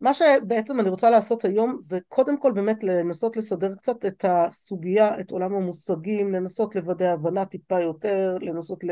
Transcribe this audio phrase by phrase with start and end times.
[0.00, 5.20] מה שבעצם אני רוצה לעשות היום זה קודם כל באמת לנסות לסדר קצת את הסוגיה,
[5.20, 8.90] את עולם המושגים, לנסות לוודא הבנה טיפה יותר, לנסות ל...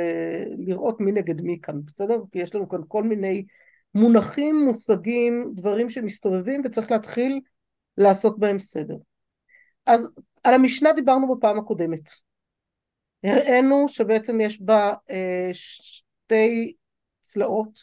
[0.58, 2.19] לראות מי נגד מי כאן, בסדר?
[2.33, 3.44] כי יש לנו כאן כל מיני
[3.94, 7.40] מונחים, מושגים, דברים שמסתובבים וצריך להתחיל
[7.97, 8.97] לעשות בהם סדר.
[9.87, 10.12] אז
[10.44, 12.11] על המשנה דיברנו בפעם הקודמת.
[13.25, 16.75] הראינו שבעצם יש בה אה, שתי
[17.20, 17.80] צלעות,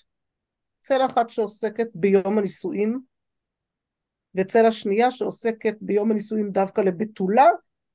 [0.79, 2.99] צלע אחת שעוסקת ביום הנישואין
[4.35, 7.45] וצלע שנייה שעוסקת ביום הנישואין דווקא לבתולה,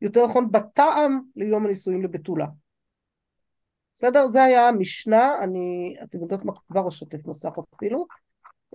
[0.00, 2.46] יותר נכון בטעם ליום הנישואין לבתולה.
[3.94, 4.26] בסדר?
[4.26, 8.06] זה היה המשנה, אני, אתם יודעות מה, כבר אשתף מסך אפילו.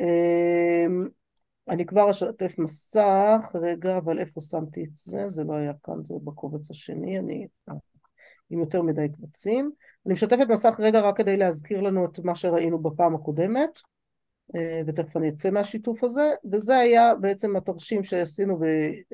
[0.02, 1.08] אמ,
[1.70, 5.27] אני כבר אשתף מסך, רגע, אבל איפה שמתי את זה?
[5.27, 7.48] זה לא היה כאן, זה בקובץ השני, אני
[8.50, 9.72] עם יותר מדי קבצים.
[10.05, 13.80] אני משתפת מסך רגע רק כדי להזכיר לנו את מה שראינו בפעם הקודמת,
[14.88, 18.64] ותכף אני אצא מהשיתוף הזה, וזה היה בעצם התרשים שעשינו ב,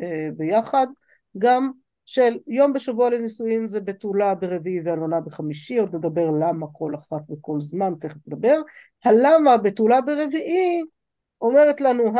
[0.03, 0.87] אה, ביחד,
[1.37, 1.71] גם
[2.05, 7.59] של יום בשבוע לנישואין זה בתולה ברביעי ואלמנה בחמישי, עוד נדבר למה כל אחת בכל
[7.59, 8.61] זמן, תכף נדבר.
[9.05, 10.81] הלמה בתולה ברביעי
[11.41, 12.13] אומרת לנו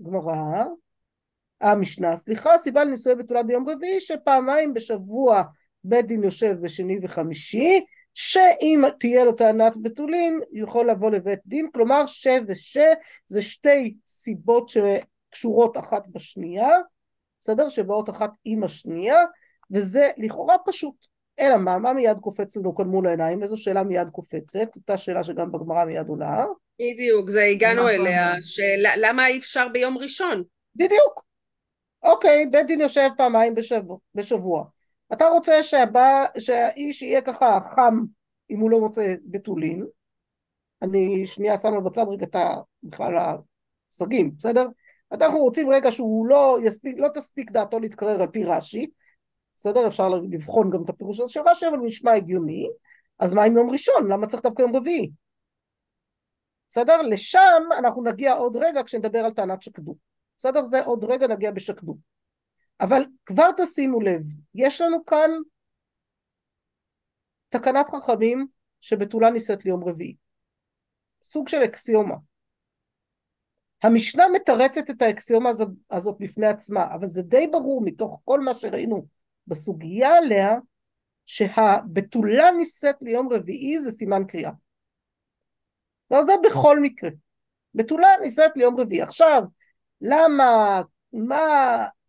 [0.00, 0.64] הגמרא,
[1.60, 5.42] המשנה, סליחה, סיבה לנישואי בתולה ביום רביעי שפעמיים בשבוע
[5.84, 12.06] בית דין יושב בשני וחמישי, שאם תהיה לו טענת בתולין, יכול לבוא לבית דין, כלומר
[12.06, 12.76] ש וש
[13.26, 16.70] זה שתי סיבות שקשורות אחת בשנייה,
[17.40, 17.68] בסדר?
[17.68, 19.18] שבאות אחת עם השנייה,
[19.70, 21.06] וזה לכאורה פשוט.
[21.40, 23.42] אלא מה, מה מיד קופץ לנו כאן מול העיניים?
[23.42, 24.76] איזו שאלה מיד קופצת?
[24.76, 26.46] אותה שאלה שגם בגמרא מיד עולה.
[26.80, 27.94] בדיוק, זה הגענו נכון.
[27.94, 30.42] אליה, שלמה אי אפשר ביום ראשון?
[30.76, 31.24] בדיוק.
[32.02, 33.96] אוקיי, בית דין יושב פעמיים בשבוע.
[34.14, 34.64] בשבוע.
[35.12, 38.04] אתה רוצה שהבא, שהאיש יהיה ככה חם
[38.50, 39.86] אם הוא לא מוצא בתולין,
[40.82, 42.36] אני שנייה שמה בצד רגע את
[42.82, 44.66] בכלל המושגים, בסדר?
[45.12, 48.86] אנחנו רוצים רגע שהוא לא יספיק, לא תספיק דעתו להתקרר על פי רש"י,
[49.56, 49.86] בסדר?
[49.86, 52.68] אפשר לבחון גם את הפירוש הזה של רש"י, אבל נשמע הגיוני,
[53.18, 54.12] אז מה עם יום ראשון?
[54.12, 55.10] למה צריך דווקא יום רביעי?
[56.68, 57.02] בסדר?
[57.02, 59.96] לשם אנחנו נגיע עוד רגע כשנדבר על טענת שקדו.
[60.38, 60.64] בסדר?
[60.64, 61.96] זה עוד רגע נגיע בשקדו.
[62.80, 64.22] אבל כבר תשימו לב,
[64.54, 65.30] יש לנו כאן
[67.48, 68.46] תקנת חכמים
[68.80, 70.16] שבתולה נישאת ליום רביעי.
[71.22, 72.14] סוג של אקסיומה.
[73.82, 75.50] המשנה מתרצת את האקסיומה
[75.90, 79.06] הזאת בפני עצמה, אבל זה די ברור מתוך כל מה שראינו
[79.46, 80.54] בסוגיה עליה,
[81.26, 84.50] שהבתולה נישאת ליום רביעי זה סימן קריאה.
[86.10, 87.10] לא, זה בכל מקרה.
[87.74, 89.02] בתולה נישאת ליום רביעי.
[89.02, 89.42] עכשיו,
[90.00, 91.38] למה, מה,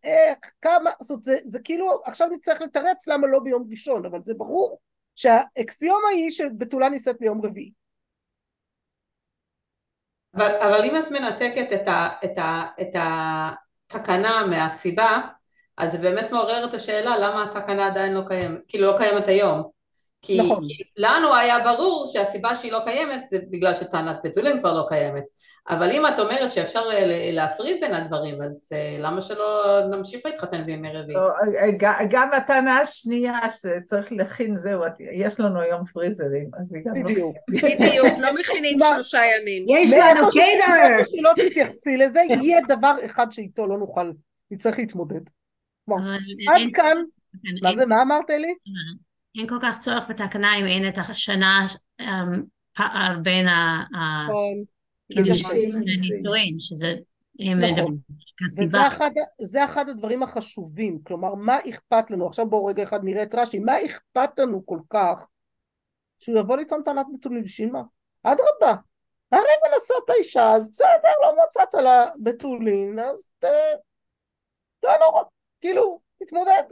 [0.06, 4.18] איך, כמה, זאת אומרת, זה, זה כאילו, עכשיו נצטרך לתרץ למה לא ביום ראשון, אבל
[4.24, 4.78] זה ברור
[5.14, 7.72] שהאקסיומה היא שבתולה נישאת ביום רביעי.
[10.34, 12.96] אבל, אבל אם את מנתקת את, ה, את, ה, את
[13.94, 15.20] התקנה מהסיבה,
[15.76, 19.75] אז זה באמת מעורר את השאלה למה התקנה עדיין לא קיימת, כאילו לא קיימת היום.
[20.26, 20.64] כי נכון.
[20.96, 25.24] לנו היה ברור שהסיבה שהיא לא קיימת זה בגלל שטענת בתולים כבר לא קיימת.
[25.68, 26.80] אבל אם את אומרת שאפשר
[27.32, 31.16] להפריד בין הדברים, אז אה, למה שלא נמשיך להתחתן בימי רביעי?
[31.16, 31.28] לא,
[31.60, 34.82] אה, גם הטענה השנייה שצריך להכין, זהו,
[35.12, 37.02] יש לנו היום פריזרים, אז היא גם לא...
[37.02, 37.36] בדיוק.
[37.48, 39.66] בדיוק, לא מכינים שלושה ימים.
[39.68, 41.10] יש לנו קייטר!
[41.22, 44.12] לא תתייחסי לזה, יהיה דבר אחד שאיתו לא נוכל,
[44.50, 45.20] נצטרך להתמודד.
[46.48, 46.96] עד כאן,
[47.62, 48.54] מה זה, מה אמרת לי?
[49.38, 51.66] אין כל כך צורך בתקנה אם אין את השנה
[52.00, 52.42] אמ,
[52.76, 53.46] פער בין
[54.26, 54.64] נכון.
[55.10, 56.94] לנישואין, שזה...
[57.40, 57.98] נכון,
[58.60, 59.10] וזה אחד,
[59.42, 63.58] זה אחד הדברים החשובים, כלומר מה אכפת לנו, עכשיו בואו רגע אחד נראה את רש"י,
[63.58, 65.28] מה אכפת לנו כל כך
[66.18, 67.82] שהוא יבוא לטעון טענת בתולין, בשביל מה?
[68.22, 68.82] אדרבה,
[69.32, 73.28] הרגע נסעת אישה, אז בסדר, לא מצאת לה בתולין, אז
[74.82, 75.22] לא נורא,
[75.60, 76.62] כאילו, תתמודד.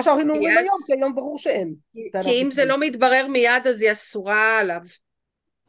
[0.00, 1.74] מה שאנחנו אומרים היום, כי היום ברור שאין.
[2.22, 4.80] כי אם זה לא מתברר מיד אז היא אסורה עליו.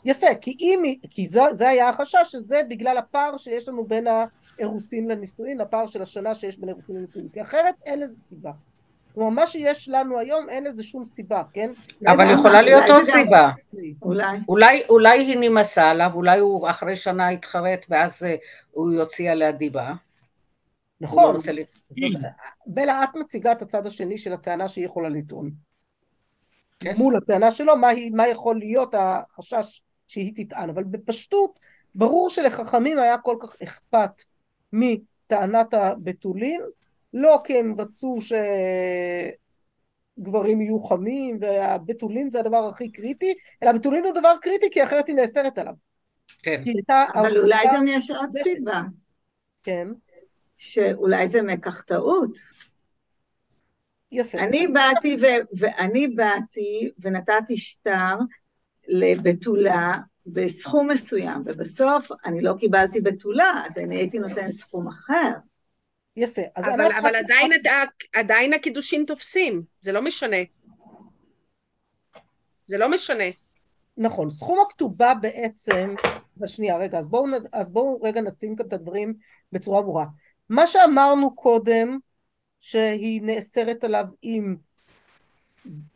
[0.06, 5.07] יפה, כי, אם, כי זה, זה היה החשש, שזה בגלל הפער שיש לנו בין האירוסין
[5.07, 8.51] לנישואין, הפער של השנה שיש בין האירוסין לנישואין, כי אחרת אין לזה סיבה.
[9.13, 11.72] כלומר, מה שיש לנו היום אין לזה שום סיבה, כן?
[12.07, 13.51] אבל יכולה להיות עוד סיבה.
[14.01, 14.38] אולי.
[14.48, 18.36] אולי, אולי היא נמאסה עליו, אולי הוא אחרי שנה יתחרט ואז אה,
[18.72, 19.94] הוא יוציא עליה דיבה.
[21.01, 21.36] נכון,
[22.68, 25.51] בלה את מציגה את הצד השני של הטענה שהיא יכולה לטעון.
[26.80, 26.95] כן.
[26.98, 31.59] מול הטענה שלו, מה, היא, מה יכול להיות החשש שהיא תטען, אבל בפשטות
[31.95, 34.21] ברור שלחכמים היה כל כך אכפת
[34.74, 36.62] מטענת הבתולין,
[37.13, 38.19] לא כי הם רצו
[40.18, 43.33] שגברים יהיו חמים והבתולין זה הדבר הכי קריטי,
[43.63, 45.74] אלא הבתולין הוא דבר קריטי כי אחרת היא נאסרת עליו.
[46.44, 46.63] כן.
[47.13, 48.81] אבל אולי גם יש עוד סיבה.
[49.63, 49.88] כן.
[50.62, 52.40] שאולי זה מקח טעות.
[54.12, 54.38] יפה.
[54.38, 55.25] אני באתי, ו,
[55.60, 58.16] ואני באתי ונתתי שטר
[58.88, 65.31] לבתולה בסכום מסוים, ובסוף אני לא קיבלתי בתולה, אז אני הייתי נותן סכום אחר.
[66.16, 66.42] יפה.
[66.58, 67.52] אבל, אבל עדיין,
[68.16, 70.38] עדיין הקידושין תופסים, זה לא משנה.
[72.68, 73.24] זה לא משנה.
[73.98, 75.96] נכון, סכום הכתובה בעצם,
[76.46, 79.14] שנייה רגע, אז בואו, אז בואו רגע נשים כאן את הדברים
[79.52, 80.06] בצורה ברורה.
[80.51, 81.98] מה שאמרנו קודם,
[82.59, 84.56] שהיא נאסרת עליו אם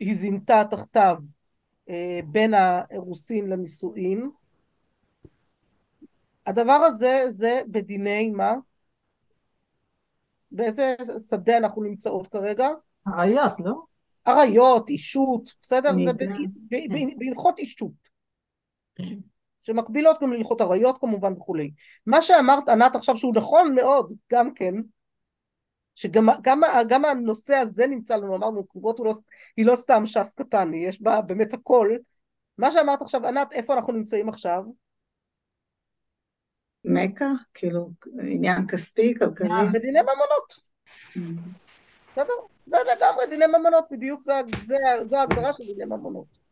[0.00, 1.16] היא זינתה תחתיו
[1.88, 4.30] אה, בין האירוסין לנישואין,
[6.46, 8.54] הדבר הזה זה בדיני מה?
[10.50, 10.94] באיזה
[11.30, 12.68] שדה אנחנו נמצאות כרגע?
[13.06, 13.82] עריות, לא?
[14.24, 15.90] עריות, אישות, בסדר?
[15.92, 16.12] זה
[17.18, 18.08] בהלכות אישות.
[19.66, 21.70] שמקבילות גם להלכות עריות כמובן וכולי.
[22.06, 24.74] מה שאמרת ענת עכשיו שהוא נכון מאוד גם כן,
[25.94, 29.14] שגם גם, גם הנושא הזה נמצא לנו, אמרנו, קרובות לא,
[29.56, 31.96] היא לא סתם ש"ס קטן, יש בה באמת הכל.
[32.58, 34.62] מה שאמרת עכשיו, ענת, איפה אנחנו נמצאים עכשיו?
[36.84, 37.30] מכה?
[37.54, 37.90] כאילו,
[38.22, 39.48] עניין כספי, כלכלי?
[39.72, 40.52] בדיני ממונות.
[40.52, 41.48] Mm-hmm.
[42.12, 42.32] בסדר?
[42.66, 44.22] זה לגמרי דיני ממונות, בדיוק
[45.04, 46.45] זו ההגדרה של דיני ממונות.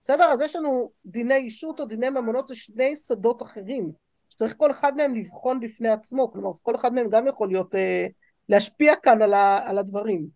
[0.00, 0.24] בסדר?
[0.24, 3.92] אז יש לנו דיני אישות או דיני ממונות, זה שני שדות אחרים,
[4.28, 8.06] שצריך כל אחד מהם לבחון בפני עצמו, כלומר כל אחד מהם גם יכול להיות, אה,
[8.48, 10.28] להשפיע כאן על, ה, על הדברים.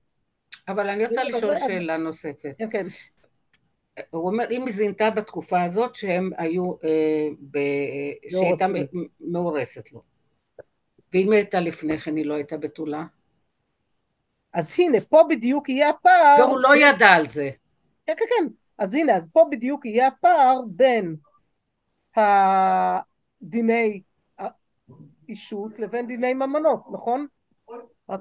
[0.69, 2.55] אבל אני רוצה לשאול שאלה נוספת.
[2.59, 2.87] כן, כן.
[4.11, 7.59] הוא אומר, אם היא זינתה בתקופה הזאת שהם היו, אה, ב...
[8.31, 8.67] שהייתה
[9.21, 10.03] מאורסת לו.
[11.13, 13.05] ואם היא הייתה לפני כן, היא לא הייתה בתולה?
[14.53, 16.35] אז הנה, פה בדיוק יהיה הפער...
[16.39, 17.51] והוא לא ידע על זה.
[18.07, 18.49] כן, כן, כן.
[18.83, 21.17] אז הנה, אז פה בדיוק יהיה הפער בין
[22.17, 24.03] הדיני
[25.29, 27.27] אישות לבין דיני ממונות, נכון?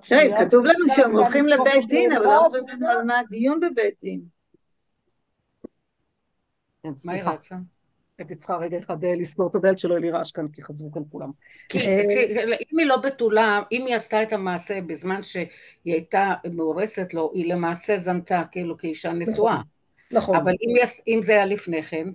[0.01, 3.95] כן, כתוב לנו שהם הולכים לבית דין, אבל לא אומרים לנו על מה הדיון בבית
[4.01, 4.21] דין.
[6.83, 7.55] כן, מה היא רצה?
[8.17, 10.91] הייתי צריכה רגע אחד אה, לסגור את הדלת שלא יהיה לי רעש כאן, כי חזרו
[10.91, 11.31] כאן כולם.
[11.69, 12.01] כי אה,
[12.73, 15.47] אם היא לא בתולה, אם היא עשתה את המעשה בזמן שהיא
[15.85, 19.61] הייתה מאורסת לו, היא למעשה זנתה כאילו כאישה נשואה.
[20.11, 20.35] נכון.
[20.35, 20.53] אבל
[21.07, 22.07] אם זה היה לפני כן...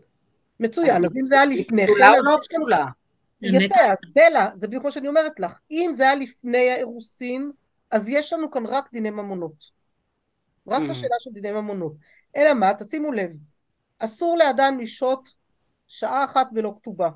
[0.60, 1.92] מצוין, אז אם זה היה לפני כן...
[1.92, 2.86] היא או לא פתולה?
[3.42, 7.52] יפה, אז בלה, זה בדיוק כמו שאני אומרת לך, אם זה היה לפני האירוסין,
[7.90, 9.70] אז יש לנו כאן רק דיני ממונות.
[10.68, 10.90] רק את mm.
[10.90, 11.92] השאלה של דיני ממונות.
[12.36, 13.30] אלא מה, תשימו לב,
[13.98, 15.28] אסור לאדם לשהות
[15.86, 17.10] שעה אחת בלא כתובה.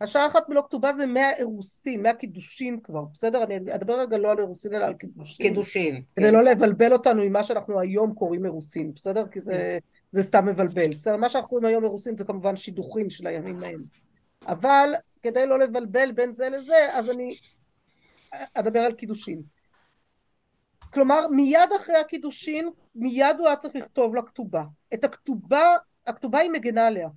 [0.00, 3.42] השעה אחת בלא כתובה זה מהאירוסין, מהקידושין כבר, בסדר?
[3.42, 5.48] אני אדבר רגע לא על אירוסין אלא על קידושין.
[5.48, 6.02] קידושין.
[6.16, 6.34] כדי כן.
[6.34, 9.26] לא לבלבל אותנו עם מה שאנחנו היום קוראים אירוסין, בסדר?
[9.28, 9.78] כי זה,
[10.12, 10.88] זה סתם מבלבל.
[10.88, 11.16] בסדר?
[11.16, 13.82] מה שאנחנו קוראים היום אירוסין זה כמובן שידוכים של הימים ההם.
[14.46, 17.36] אבל כדי לא לבלבל בין זה לזה, אז אני
[18.54, 19.42] אדבר על קידושין.
[20.92, 24.64] כלומר, מיד אחרי הקידושין, מיד הוא היה צריך לכתוב לכתובה.
[24.94, 25.62] את הכתובה,
[26.06, 27.08] הכתובה היא מגנה עליה.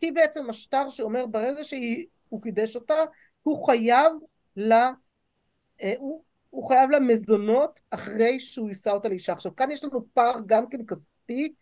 [0.00, 2.94] היא בעצם השטר שאומר ברגע שהוא קידש אותה,
[3.42, 4.12] הוא חייב
[4.56, 4.72] ל...
[4.72, 9.32] אה, הוא, הוא חייב למזונות אחרי שהוא יישא אותה לאישה.
[9.32, 11.54] עכשיו כאן יש לנו פער גם כן כספי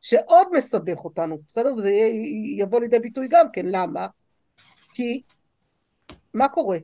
[0.00, 1.74] שעוד מסבך אותנו, בסדר?
[1.74, 1.90] וזה
[2.58, 4.06] יבוא לידי ביטוי גם כן, למה?
[4.92, 5.22] כי
[6.34, 6.78] מה קורה?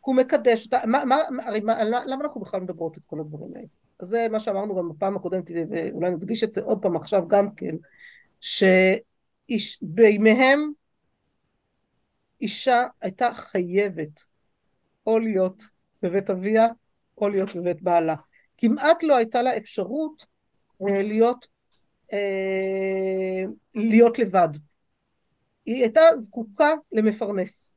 [0.00, 3.66] הוא מקדש אותה, מה, מה, הרי מה, למה אנחנו בכלל מדברות את כל הדברים האלה?
[4.02, 7.76] זה מה שאמרנו גם בפעם הקודמת, ואולי נדגיש את זה עוד פעם עכשיו גם כן,
[8.40, 8.64] ש...
[9.48, 10.72] איש, בימיהם
[12.40, 14.24] אישה הייתה חייבת
[15.06, 15.62] או להיות
[16.02, 16.66] בבית אביה
[17.18, 18.14] או להיות בבית בעלה.
[18.56, 20.26] כמעט לא הייתה לה אפשרות
[20.82, 21.46] אה, להיות,
[22.12, 24.48] אה, להיות לבד.
[25.66, 27.74] היא הייתה זקוקה למפרנס.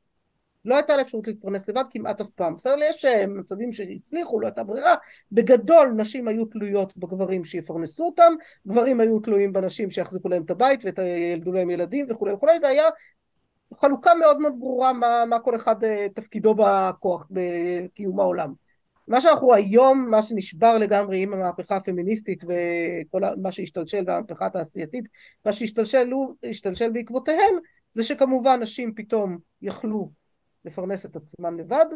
[0.68, 2.56] לא הייתה לה אפשרות להתפרנס לבד כמעט אף פעם.
[2.56, 4.94] בסדר, יש אה, מצבים שהצליחו, לא הייתה ברירה.
[5.32, 8.32] בגדול נשים היו תלויות בגברים שיפרנסו אותם,
[8.66, 12.84] גברים היו תלויים בנשים שיחזיקו להם את הבית וילדו להם ילדים וכולי וכולי, והיה
[13.80, 18.52] חלוקה מאוד מאוד ברורה מה, מה כל אחד אה, תפקידו בכוח, בקיום העולם.
[19.08, 25.04] מה שאנחנו היום, מה שנשבר לגמרי עם המהפכה הפמיניסטית וכל מה שהשתלשל והמהפכה התעשייתית,
[25.44, 27.54] מה שהשתלשל בעקבותיהם,
[27.92, 30.10] זה שכמובן נשים פתאום יכלו
[30.64, 31.86] לפרנס את עצמם לבד,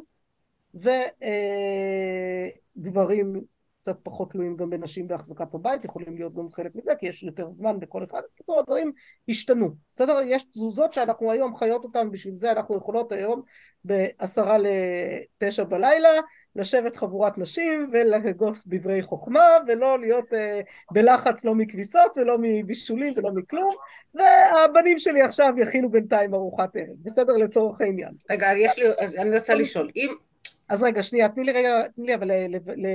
[2.76, 3.44] וגברים
[3.82, 7.48] קצת פחות תלויים גם בנשים בהחזקת הבית, יכולים להיות גם חלק מזה, כי יש יותר
[7.48, 8.20] זמן בכל אחד.
[8.34, 8.92] בקיצור, הדברים
[9.28, 9.70] השתנו.
[9.92, 10.18] בסדר?
[10.26, 13.42] יש תזוזות שאנחנו היום חיות אותן, בשביל זה אנחנו יכולות היום
[13.84, 16.08] בעשרה לתשע בלילה,
[16.56, 20.60] לשבת חבורת נשים ולהגות דברי חוכמה, ולא להיות אה,
[20.92, 23.70] בלחץ לא מכביסות ולא מבישולים ולא מכלום,
[24.14, 26.96] והבנים שלי עכשיו יכינו בינתיים ארוחת ערב.
[27.02, 27.32] בסדר?
[27.32, 28.12] לצורך העניין.
[28.30, 28.84] רגע, יש לי,
[29.18, 30.31] אני רוצה לשאול, אם...
[30.68, 32.30] אז רגע, שנייה, תני לי רגע, תני לי אבל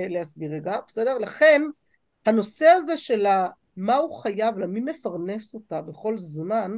[0.10, 1.18] להסביר רגע, בסדר?
[1.18, 1.62] לכן,
[2.26, 3.26] הנושא הזה של
[3.78, 6.72] מה הוא חייב לה, מי מפרנס אותה בכל זמן,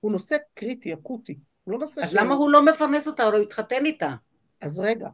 [0.00, 1.38] הוא נושא קריטי, אקוטי.
[1.64, 2.14] הוא לא נושא אז ש...
[2.14, 3.22] למה הוא לא מפרנס אותה?
[3.22, 4.14] הוא לא התחתן איתה.
[4.60, 5.08] אז רגע,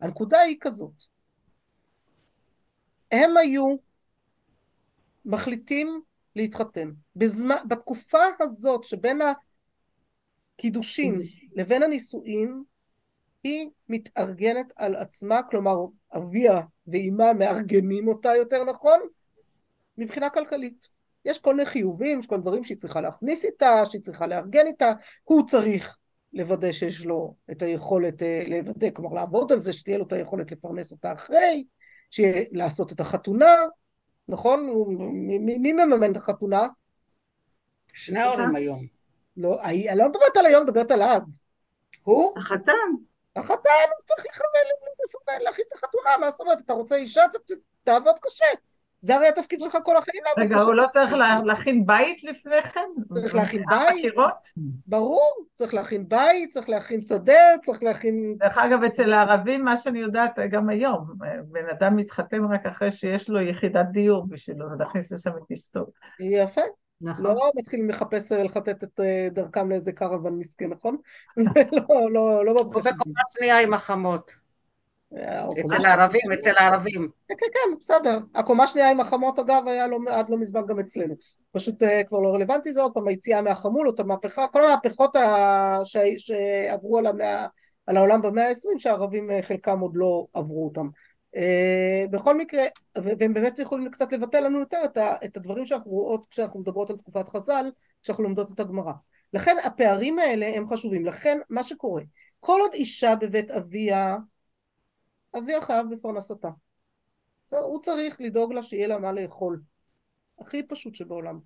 [0.00, 1.04] הנקודה היא כזאת.
[3.12, 3.74] הם היו
[5.24, 6.00] מחליטים
[6.36, 6.90] להתחתן.
[7.16, 9.20] בזמן, בתקופה הזאת שבין
[10.56, 11.20] הקידושין
[11.52, 12.62] לבין הנישואין,
[13.44, 15.76] היא מתארגנת על עצמה, כלומר
[16.16, 19.00] אביה ואימה מארגנים אותה יותר נכון,
[19.98, 20.88] מבחינה כלכלית.
[21.24, 24.66] יש כל מיני חיובים, יש כל מיני דברים שהיא צריכה להכניס איתה, שהיא צריכה לארגן
[24.66, 24.92] איתה,
[25.24, 25.96] הוא צריך
[26.32, 30.52] לוודא שיש לו את היכולת אה, לוודא, כלומר לעבוד על זה, שתהיה לו את היכולת
[30.52, 31.64] לפרנס אותה אחרי,
[32.10, 33.54] שיהיה לעשות את החתונה,
[34.28, 34.70] נכון?
[35.12, 36.68] מי, מי מממן את החתונה?
[37.92, 38.86] שני ההורים היום.
[39.36, 41.40] לא, אני לא מדברת על היום, מדברת על אז.
[42.02, 42.32] הוא?
[42.36, 42.72] החתן.
[43.38, 44.40] החתן צריך
[45.44, 46.58] להכין את החתונה, מה זאת אומרת?
[46.64, 47.22] אתה רוצה אישה,
[47.84, 48.46] תעבוד קשה.
[49.00, 50.54] זה הרי התפקיד שלך כל החיים לעבוד קשה.
[50.54, 51.12] רגע, הוא לא צריך
[51.44, 52.88] להכין בית לפני כן?
[53.14, 54.46] צריך להכין בית.
[54.86, 58.34] ברור, צריך להכין בית, צריך להכין שדה, צריך להכין...
[58.38, 61.06] דרך אגב, אצל הערבים, מה שאני יודעת גם היום,
[61.44, 65.80] בן אדם מתחתן רק אחרי שיש לו יחידת דיור בשבילו, להכניס לשם את אשתו.
[66.20, 66.62] יפה.
[67.00, 67.24] נכון.
[67.24, 70.96] לא מתחילים לחפש לחטט את אה, דרכם לאיזה קרוון מסכן, נכון?
[71.36, 71.50] זה
[71.88, 72.94] לא, לא, לא בבחינה.
[72.94, 74.30] ובקומה שנייה עם החמות.
[75.16, 77.08] אה, אצל הערבים, אצל הערבים.
[77.28, 78.18] כן, כן, כן, בסדר.
[78.34, 81.14] הקומה שנייה עם החמות, אגב, היה לא, עד לא מזמן גם אצלנו.
[81.50, 85.78] פשוט uh, כבר לא רלוונטי זה עוד פעם, היציאה מהחמולות, המהפכה, כל המהפכות ה...
[85.84, 85.96] ש...
[86.18, 87.46] שעברו על, המאה...
[87.86, 90.88] על העולם במאה העשרים, שהערבים חלקם עוד לא עברו אותם.
[91.36, 92.62] Uh, בכל מקרה,
[92.96, 94.78] והם באמת יכולים קצת לבטא לנו יותר
[95.24, 97.70] את, הדברים שאנחנו רואות כשאנחנו מדברות על תקופת חז"ל,
[98.02, 98.92] כשאנחנו לומדות את הגמרא.
[99.32, 101.06] לכן הפערים האלה הם חשובים.
[101.06, 102.02] לכן מה שקורה,
[102.40, 104.16] כל עוד אישה בבית אביה,
[105.38, 106.48] אביה חייב בפרנסתה.
[107.50, 109.60] הוא צריך לדאוג לה שיהיה לה מה לאכול.
[110.40, 111.38] הכי פשוט שבעולם.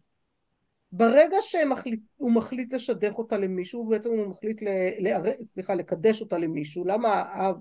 [0.93, 6.39] ברגע שהוא מחליט, מחליט לשדך אותה למישהו, בעצם הוא מחליט ל, ל, סליחה, לקדש אותה
[6.39, 7.61] למישהו, למה האב אה,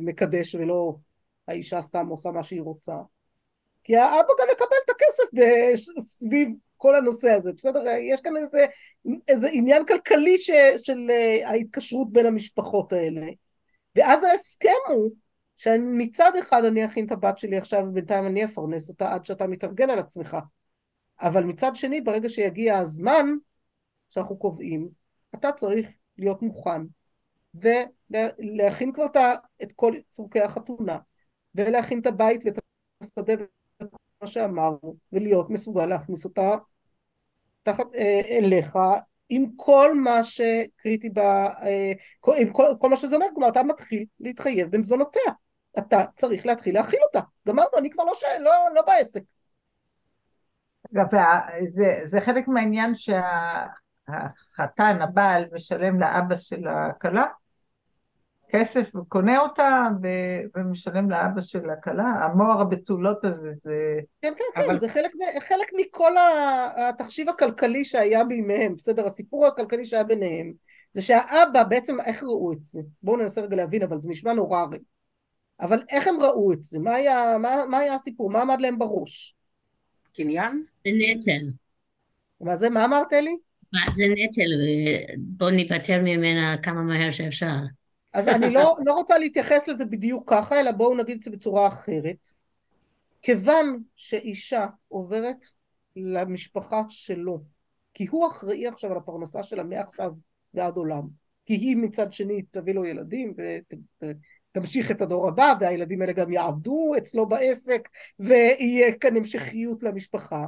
[0.00, 0.96] מקדש ולא
[1.48, 2.94] האישה סתם עושה מה שהיא רוצה.
[3.84, 5.24] כי האבא גם מקבל את הכסף
[6.00, 7.80] סביב כל הנושא הזה, בסדר?
[8.12, 8.66] יש כאן איזה,
[9.28, 10.50] איזה עניין כלכלי ש,
[10.82, 13.26] של אה, ההתקשרות בין המשפחות האלה.
[13.96, 15.10] ואז ההסכם הוא
[15.56, 19.90] שמצד אחד אני אכין את הבת שלי עכשיו ובינתיים אני אפרנס אותה עד שאתה מתארגן
[19.90, 20.36] על עצמך.
[21.20, 23.26] אבל מצד שני, ברגע שיגיע הזמן
[24.08, 24.88] שאנחנו קובעים,
[25.34, 25.88] אתה צריך
[26.18, 26.82] להיות מוכן
[27.60, 29.06] ולהכין כבר
[29.62, 30.98] את כל צורכי החתונה,
[31.54, 32.58] ולהכין את הבית ואת
[33.02, 33.32] השדה
[33.80, 33.88] ואת
[34.22, 36.56] מה שאמרנו, ולהיות מסוגל להכניס אותה
[37.62, 38.78] תחת, אה, אליך
[39.28, 41.92] עם כל מה שקריטי, ב, אה,
[42.38, 45.32] עם כל, כל מה שזה אומר, כלומר אתה מתחיל להתחייב במזונותיה,
[45.78, 48.24] אתה צריך להתחיל להכיל אותה, גמרנו, אני כבר לא, ש...
[48.40, 49.22] לא, לא בעסק.
[50.94, 51.06] אגב,
[51.68, 54.08] זה, זה חלק מהעניין שהחתן,
[55.00, 57.24] הבעל, משלם לאבא של הכלה,
[58.48, 59.86] כסף וקונה אותה
[60.56, 64.00] ומשלם לאבא של הכלה, המוהר הבתולות הזה זה...
[64.22, 64.78] כן, כן, כן, אבל...
[64.78, 65.10] זה חלק,
[65.48, 66.12] חלק מכל
[66.76, 70.52] התחשיב הכלכלי שהיה בימיהם, בסדר, הסיפור הכלכלי שהיה ביניהם,
[70.92, 72.80] זה שהאבא בעצם, איך ראו את זה?
[73.02, 74.78] בואו ננסה רגע להבין, אבל זה נשמע נורא הרי.
[75.60, 76.78] אבל איך הם ראו את זה?
[76.78, 78.30] מה היה, מה, מה היה הסיפור?
[78.30, 79.34] מה עמד להם בראש?
[80.14, 80.64] קניין?
[80.84, 81.52] זה נטל.
[82.40, 82.70] מה זה?
[82.70, 83.36] מה אמרת לי?
[83.94, 84.50] זה נטל,
[85.18, 87.54] בואו ניפטר ממנה כמה מהר שאפשר.
[88.12, 91.68] אז אני לא, לא רוצה להתייחס לזה בדיוק ככה, אלא בואו נגיד את זה בצורה
[91.68, 92.28] אחרת.
[93.22, 95.46] כיוון שאישה עוברת
[95.96, 97.42] למשפחה שלו,
[97.94, 100.12] כי הוא אחראי עכשיו על הפרנסה שלה מעכשיו
[100.54, 101.02] ועד עולם,
[101.46, 103.34] כי היא מצד שני תביא לו ילדים
[104.52, 110.46] ותמשיך את הדור הבא, והילדים האלה גם יעבדו אצלו בעסק, ויהיה כאן המשכיות למשפחה.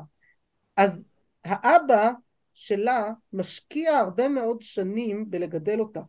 [0.76, 1.08] אז
[1.44, 2.10] האבא
[2.54, 6.00] שלה משקיע הרבה מאוד שנים בלגדל אותה.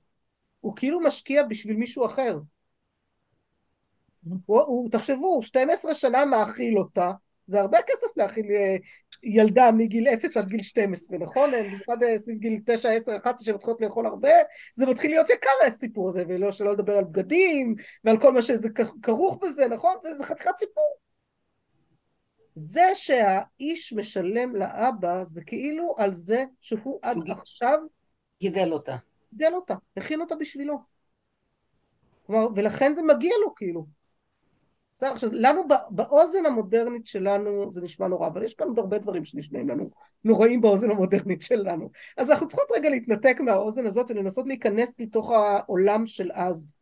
[0.60, 2.40] הוא כאילו משקיע בשביל מישהו אחר.
[4.46, 7.12] הוא, הוא, תחשבו, 12 שנה מאכיל אותה,
[7.50, 8.76] זה הרבה כסף להאכיל אה,
[9.24, 11.52] ילדה מגיל 0 עד גיל 12, נכון?
[11.52, 14.30] במיוחד אה, סביב גיל 9, 10, 11 שמתחילות לאכול הרבה,
[14.76, 18.70] זה מתחיל להיות יקר הסיפור הזה, ולא שלא לדבר על בגדים, ועל כל מה שזה
[19.02, 19.96] כרוך בזה, נכון?
[20.02, 20.98] זה, זה חתיכת סיפור.
[22.56, 27.80] זה שהאיש משלם לאבא, זה כאילו על זה שהוא עד עכשיו
[28.42, 28.96] גידל אותה.
[29.34, 30.80] גידל אותה, הכין אותה בשבילו.
[32.26, 33.86] כלומר, ולכן זה מגיע לו כאילו.
[34.96, 39.26] בסדר, עכשיו, לנו באוזן המודרנית שלנו זה נשמע נורא, אבל יש כאן עוד הרבה דברים
[39.26, 39.90] שנשמעים לנו
[40.24, 41.90] נוראים באוזן המודרנית שלנו.
[42.18, 46.74] אז אנחנו צריכות רגע להתנתק מהאוזן הזאת ולנסות להיכנס לתוך העולם של אז,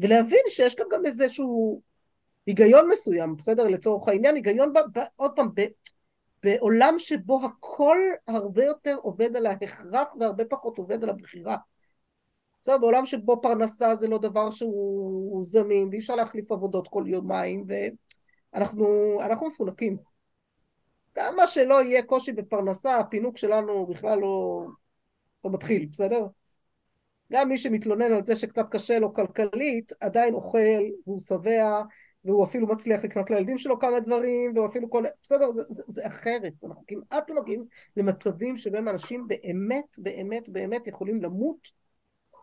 [0.00, 1.82] ולהבין שיש כאן גם איזשהו
[2.46, 3.64] היגיון מסוים, בסדר?
[3.64, 5.62] לצורך העניין, היגיון, ב, ב, עוד פעם, ב,
[6.42, 7.96] בעולם שבו הכל
[8.28, 11.56] הרבה יותר עובד על ההכרח והרבה פחות עובד על הבחירה.
[12.62, 17.62] בסדר, בעולם שבו פרנסה זה לא דבר שהוא זמין, ואי אפשר להחליף עבודות כל יומיים,
[18.54, 19.96] ואנחנו אנחנו מפונקים.
[21.14, 24.66] כמה שלא יהיה קושי בפרנסה, הפינוק שלנו בכלל לא,
[25.44, 26.26] לא מתחיל, בסדר?
[27.32, 30.58] גם מי שמתלונן על זה שקצת קשה לו כלכלית, עדיין אוכל,
[31.06, 31.82] והוא שבע,
[32.24, 35.04] והוא אפילו מצליח לקנות לילדים שלו כמה דברים, והוא אפילו כל...
[35.22, 36.52] בסדר, זה, זה, זה אחרת.
[36.64, 37.64] אנחנו כמעט לא מגיעים
[37.96, 41.81] למצבים שבהם אנשים באמת, באמת, באמת יכולים למות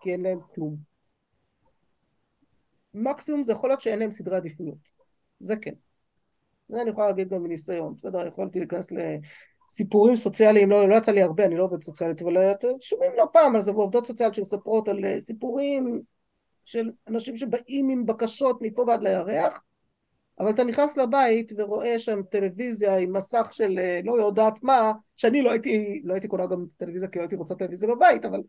[0.01, 0.77] כי אין להם כלום.
[2.93, 4.89] מקסימום זה יכול להיות שאין להם סדרי עדיפויות.
[5.39, 5.73] זה כן.
[6.69, 8.27] זה אני יכולה להגיד גם מניסיון, בסדר?
[8.27, 12.67] יכולתי להיכנס לסיפורים סוציאליים, לא, לא יצא לי הרבה, אני לא עובדת סוציאלית, אבל אתם
[12.79, 16.01] שומעים לא פעם על זה, ועובדות סוציאליות שמספרות על אה, סיפורים
[16.65, 19.63] של אנשים שבאים עם בקשות מפה ועד לירח,
[20.39, 25.41] אבל אתה נכנס לבית ורואה שם טלוויזיה עם מסך של אה, לא יודעת מה, שאני
[25.41, 28.41] לא הייתי, לא הייתי קונה גם טלוויזיה כי לא הייתי רוצה טלוויזיה בבית, אבל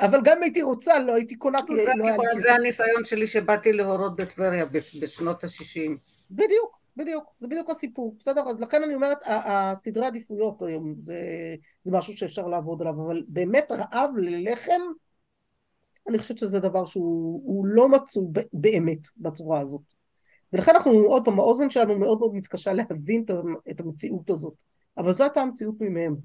[0.00, 2.40] אבל גם הייתי רוצה, לא הייתי כי לא היה לי...
[2.40, 4.64] זה הניסיון שלי שבאתי להורות בטבריה
[5.02, 5.90] בשנות ה-60.
[6.30, 8.48] בדיוק, בדיוק, זה בדיוק הסיפור, בסדר?
[8.48, 11.20] אז לכן אני אומרת, הסדרי עדיפויות היום זה,
[11.82, 14.80] זה משהו שאפשר לעבוד עליו, אבל באמת רעב ללחם,
[16.08, 19.82] אני חושבת שזה דבר שהוא לא מצוי באמת בצורה הזאת.
[20.52, 23.24] ולכן אנחנו, עוד פעם, האוזן שלנו מאוד מאוד מתקשה להבין
[23.70, 24.54] את המציאות הזאת,
[24.98, 26.16] אבל זו הייתה המציאות ממהם.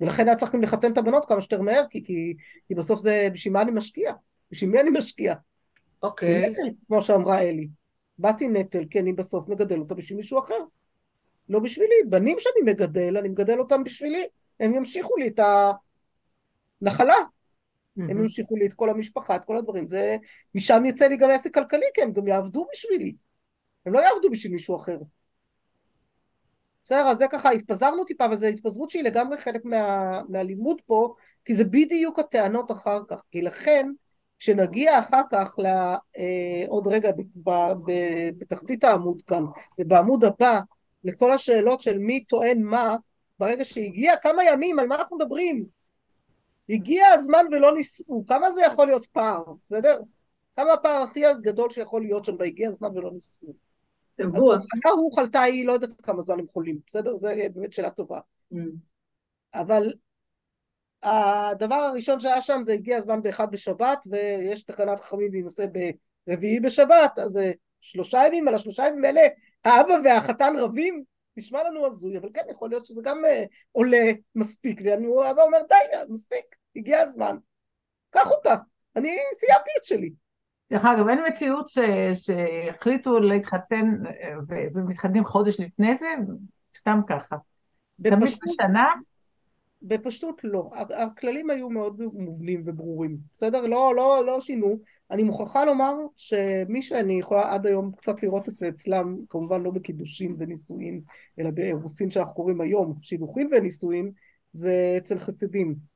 [0.00, 2.34] ולכן היה צריך גם לחתן את הבנות כמה שיותר מהר, כי, כי,
[2.68, 4.12] כי בסוף זה, בשביל מה אני משקיע?
[4.50, 5.34] בשביל מי אני משקיע?
[6.02, 6.50] אוקיי.
[6.50, 7.68] נטל, כמו שאמרה אלי.
[8.18, 10.58] באתי נטל, כי אני בסוף מגדל אותה בשביל מישהו אחר.
[11.48, 11.94] לא בשבילי.
[12.08, 14.26] בנים שאני מגדל, אני מגדל אותם בשבילי.
[14.60, 15.40] הם ימשיכו לי את
[16.82, 17.14] הנחלה.
[17.14, 18.02] Mm-hmm.
[18.02, 19.88] הם ימשיכו לי את כל המשפחה, את כל הדברים.
[19.88, 20.16] זה,
[20.54, 23.14] משם יצא לי גם עסק כלכלי, כי הם גם יעבדו בשבילי.
[23.86, 24.98] הם לא יעבדו בשביל מישהו אחר.
[26.86, 31.14] בסדר, אז זה ככה, התפזרנו טיפה, אבל זו התפזרות שהיא לגמרי חלק מה, מהלימוד פה,
[31.44, 33.90] כי זה בדיוק הטענות אחר כך, כי לכן,
[34.38, 35.66] כשנגיע אחר כך, ל,
[36.68, 37.50] עוד רגע, ב, ב,
[37.86, 37.92] ב,
[38.38, 39.44] בתחתית העמוד כאן,
[39.78, 40.60] ובעמוד הבא,
[41.04, 42.96] לכל השאלות של מי טוען מה,
[43.38, 45.66] ברגע שהגיע כמה ימים, על מה אנחנו מדברים?
[46.68, 50.00] הגיע הזמן ולא ניסו, כמה זה יכול להיות פער, בסדר?
[50.56, 53.65] כמה הפער הכי גדול שיכול להיות שם בהגיע הזמן ולא ניסו.
[54.20, 54.56] שבוע.
[54.56, 57.16] אז חלתה הוא חלתה היא, לא יודעת כמה זמן הם חולים, בסדר?
[57.16, 58.20] זו באמת שאלה טובה.
[58.54, 58.56] Mm.
[59.54, 59.92] אבל
[61.02, 65.66] הדבר הראשון שהיה שם זה הגיע הזמן באחד בשבת, ויש תקנת חכמים להינשא
[66.26, 67.40] ברביעי בשבת, אז
[67.80, 69.20] שלושה ימים, על השלושה ימים האלה
[69.64, 71.04] האבא והחתן רבים,
[71.36, 76.14] נשמע לנו הזוי, אבל כן, יכול להיות שזה גם uh, עולה מספיק, והאבא אומר די,
[76.14, 77.36] מספיק, הגיע הזמן,
[78.10, 78.54] קח אותה,
[78.96, 80.25] אני סיימתי את שלי.
[80.70, 81.68] דרך אגב, אין מציאות
[82.12, 83.94] שהחליטו להתחתן
[84.74, 86.06] ומתחתנים חודש לפני זה,
[86.76, 87.36] סתם ככה.
[88.02, 88.92] תמיד בשנה?
[89.82, 90.70] בפשטות לא.
[91.02, 93.18] הכללים היו מאוד מובנים וברורים.
[93.32, 93.66] בסדר?
[93.66, 94.78] לא, לא, לא שינו.
[95.10, 99.70] אני מוכרחה לומר שמי שאני יכולה עד היום קצת לראות את זה אצלם, כמובן לא
[99.70, 101.00] בקידושין ונישואין,
[101.38, 104.10] אלא באירוסין שאנחנו קוראים היום, שילוחין ונישואין,
[104.52, 105.95] זה אצל חסידים.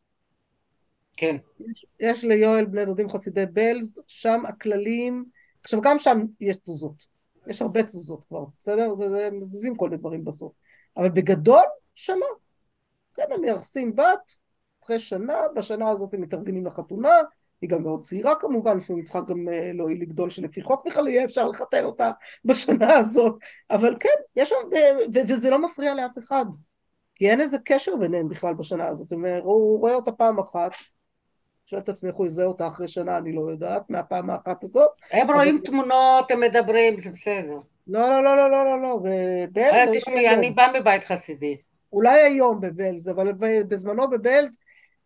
[1.21, 1.37] כן.
[1.71, 5.25] יש, יש ליואל בני דודים חסידי בלז, שם הכללים,
[5.63, 7.07] עכשיו גם שם יש תזוזות,
[7.47, 8.95] יש הרבה תזוזות כבר, בסדר?
[8.95, 10.53] זה, זה מזיזים כל מיני דברים בסוף,
[10.97, 12.27] אבל בגדול, שנה.
[13.15, 14.33] כן, הם מייחסים בת,
[14.85, 17.15] אחרי שנה, בשנה הזאת הם מתארגנים לחתונה,
[17.61, 21.09] היא גם מאוד צעירה כמובן, לפעמים צריכה גם אה, לא היא לגדול שלפי חוק בכלל
[21.09, 22.11] יהיה אפשר לחתן אותה
[22.45, 23.35] בשנה הזאת,
[23.71, 24.57] אבל כן, יש שם,
[25.29, 26.45] וזה לא מפריע לאף אחד,
[27.15, 30.73] כי אין איזה קשר ביניהם בכלל בשנה הזאת, הם, אה, הוא רואה אותה פעם אחת,
[31.71, 34.91] שואל את עצמי איך הוא יזהה אותה אחרי שנה, אני לא יודעת, מהפעם האחת הזאת.
[35.13, 37.59] הם רואים תמונות, הם מדברים, זה בסדר.
[37.87, 39.73] לא, לא, לא, לא, לא, לא, לא, בבלז...
[39.73, 41.57] אה, תשמעי, אני באה מבית חסידי.
[41.93, 43.33] אולי היום בבלז, אבל
[43.69, 44.59] בזמנו בבלז,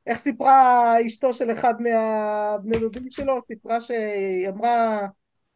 [0.07, 5.07] איך סיפרה אשתו של אחד מהבני דודים שלו, סיפרה שהיא אמרה,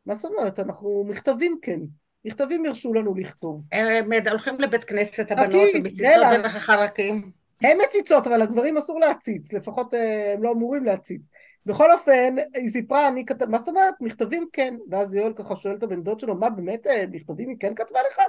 [0.06, 1.80] מה זאת אומרת, אנחנו מכתבים כן.
[2.24, 3.62] מכתבים הרשו לנו לכתוב.
[3.72, 7.37] הם הולכים לבית כנסת, הבנות, הם מציצות דרך החרקים.
[7.62, 11.30] הן מציצות, אבל הגברים אסור להציץ, לפחות אה, הם לא אמורים להציץ.
[11.66, 13.94] בכל אופן, היא סיפרה, אני כתב, מה זאת אומרת?
[14.00, 14.74] מכתבים כן.
[14.90, 17.98] ואז יואל ככה שואל את הבן דוד שלו, מה באמת, אה, מכתבים היא כן כתבה
[18.10, 18.20] לך?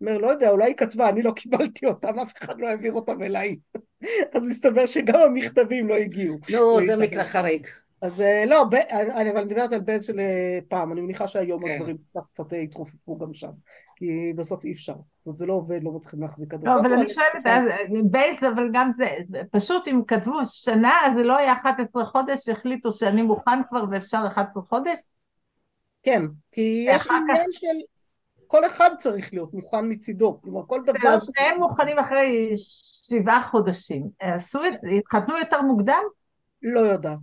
[0.00, 3.22] אומר, לא יודע, אולי היא כתבה, אני לא קיבלתי אותם, אף אחד לא העביר אותם
[3.22, 3.56] אליי.
[4.34, 6.38] אז הסתבר שגם המכתבים לא הגיעו.
[6.50, 7.66] נו, זה מקרה חריג.
[8.02, 11.62] אז אה, לא, ב, אני אבל מדברת על בייס של אה, פעם, אני מניחה שהיום
[11.62, 11.74] כן.
[11.74, 13.50] הדברים קצת, קצת התרופפו גם שם,
[13.96, 16.84] כי בסוף אי אפשר, זאת אומרת זה לא עובד, לא מצליחים להחזיק עד לא, הסוף.
[16.84, 17.64] לא, אבל אני שואלת,
[18.10, 19.08] בייס אבל גם זה,
[19.50, 24.26] פשוט אם כתבו שנה, אז זה לא היה 11 חודש, החליטו שאני מוכן כבר ואפשר
[24.26, 24.98] 11 חודש?
[26.02, 27.76] כן, כי יש עניין של
[28.46, 31.18] כל אחד צריך להיות מוכן מצידו, כלומר כל דבר...
[31.18, 36.02] שניהם מוכנים אחרי שבעה חודשים, עשו את זה, התחתנו יותר מוקדם?
[36.62, 37.18] לא יודעת,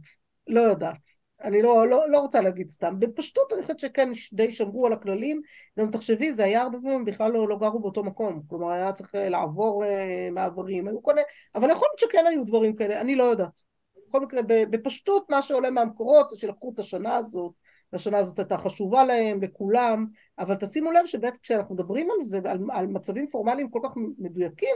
[0.48, 1.06] לא יודעת.
[1.44, 3.00] אני לא, לא, לא רוצה להגיד סתם.
[3.00, 5.42] בפשטות אני חושבת שכן די שמרו על הכללים.
[5.80, 8.42] גם תחשבי, זה היה הרבה פעמים בכלל לא, לא גרו באותו מקום.
[8.48, 9.88] כלומר, היה צריך אה, לעבור uh,
[10.32, 11.26] מעברים, היו כל מיני...
[11.56, 13.62] אבל יכול להיות שכן היו דברים כאלה, אני לא יודעת.
[14.08, 17.52] בכל מקרה, בפשטות מה שעולה מהמקורות זה שלקחו את השנה הזאת,
[17.94, 20.06] והשנה הזאת הייתה חשובה להם, לכולם,
[20.40, 24.76] אבל תשימו לב שבאמת כשאנחנו מדברים על זה, על, על מצבים פורמליים כל כך מדויקים,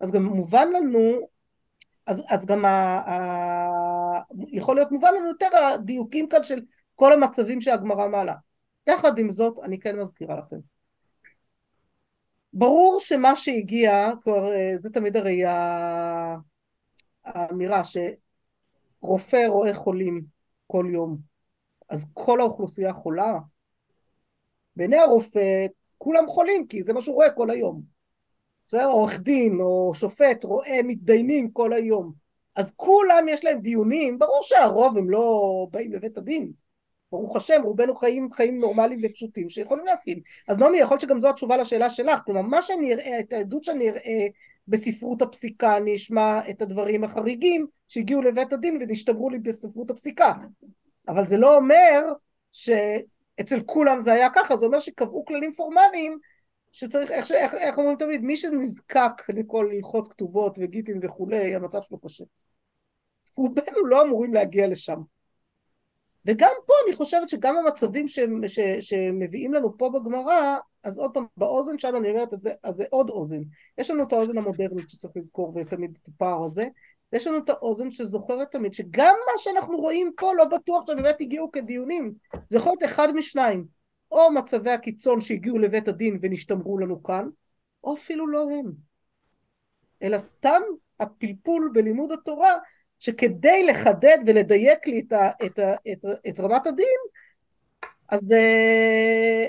[0.00, 1.28] אז גם מובן לנו,
[2.06, 3.16] אז, אז גם ה, ה,
[4.46, 6.60] יכול להיות מובן לנו יותר הדיוקים כאן של
[6.94, 8.34] כל המצבים שהגמרא מעלה.
[8.86, 10.56] יחד עם זאת, אני כן מזכירה לכם.
[12.52, 15.42] ברור שמה שהגיע, כבר אה, זה תמיד הרי
[17.24, 20.24] האמירה שרופא רואה חולים
[20.66, 21.18] כל יום.
[21.88, 23.38] אז כל האוכלוסייה חולה.
[24.76, 25.66] בעיני הרופא
[25.98, 27.82] כולם חולים, כי זה מה שהוא רואה כל היום.
[28.68, 28.86] בסדר?
[28.86, 32.19] עורך דין או שופט רואה מתדיינים כל היום.
[32.60, 36.52] אז כולם יש להם דיונים, ברור שהרוב הם לא באים לבית הדין.
[37.12, 40.20] ברוך השם, רובנו חיים חיים נורמליים ופשוטים שיכולים להסכים.
[40.48, 42.20] אז נעמי, יכול להיות שגם זו התשובה לשאלה שלך.
[42.24, 44.26] כלומר, מה שאני אראה, את העדות שאני אראה
[44.68, 50.32] בספרות הפסיקה, אני אשמע את הדברים החריגים שהגיעו לבית הדין ונשתמרו לי בספרות הפסיקה.
[51.08, 52.12] אבל זה לא אומר
[52.52, 56.18] שאצל כולם זה היה ככה, זה אומר שקבעו כללים פורמליים
[56.72, 61.98] שצריך, איך, איך, איך אומרים תמיד, מי שנזקק לכל הלכות כתובות וגיטין וכולי, המצב שלו
[61.98, 62.24] קשה.
[63.36, 65.00] רובנו לא אמורים להגיע לשם.
[66.26, 71.26] וגם פה אני חושבת שגם המצבים ש, ש, שמביאים לנו פה בגמרא, אז עוד פעם,
[71.36, 73.40] באוזן שלנו אני אומרת, אז זה, אז זה עוד אוזן.
[73.78, 76.68] יש לנו את האוזן המודרנית שצריך לזכור ותמיד את הפער הזה,
[77.12, 81.50] ויש לנו את האוזן שזוכרת תמיד שגם מה שאנחנו רואים פה לא בטוח שבאמת הגיעו
[81.50, 82.14] כדיונים,
[82.48, 83.66] זה יכול להיות אחד משניים,
[84.10, 87.28] או מצבי הקיצון שהגיעו לבית הדין ונשתמרו לנו כאן,
[87.84, 88.72] או אפילו לא הם,
[90.02, 90.60] אלא סתם
[91.00, 92.54] הפלפול בלימוד התורה
[93.00, 96.96] שכדי לחדד ולדייק לי את, ה, את, ה, את, את רמת הדין,
[98.08, 99.46] אז, אה,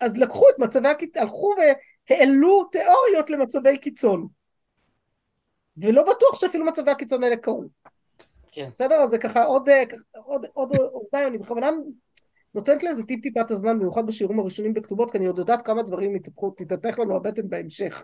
[0.00, 1.54] אז לקחו את מצבי הקיצון, הלכו
[2.10, 4.26] והעלו תיאוריות למצבי קיצון.
[5.76, 7.64] ולא בטוח שאפילו מצבי הקיצון האלה קרו.
[8.52, 8.68] כן.
[8.72, 8.94] בסדר?
[8.94, 9.82] אז זה ככה עוד, אה,
[10.24, 11.70] עוד, עוד אוזניים, אני בכוונה
[12.54, 16.18] נותנת לזה טיפ טיפת הזמן, במיוחד בשיעורים הראשונים בכתובות, כי אני עוד יודעת כמה דברים
[16.56, 18.02] תתהפך לנו הבטן בהמשך.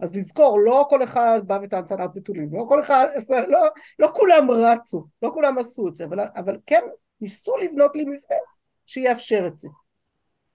[0.00, 3.06] אז לזכור, לא כל אחד בא וטען טענת בתולים, לא כל אחד,
[3.48, 3.60] לא,
[3.98, 6.84] לא כולם רצו, לא כולם עשו את זה, אבל, אבל כן
[7.20, 8.36] ניסו לבנות לי מבנה
[8.86, 9.68] שיאפשר את זה.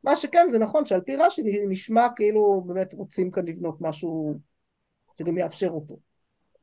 [0.04, 4.36] מה שכן, זה נכון שעל פי רש"י נשמע כאילו באמת רוצים כאן לבנות משהו
[5.18, 5.98] שגם יאפשר אותו.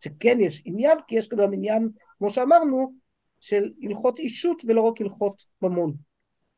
[0.00, 2.92] שכן יש עניין, כי יש גם עניין, כמו שאמרנו,
[3.40, 5.94] של הלכות אישות ולא רק הלכות ממון.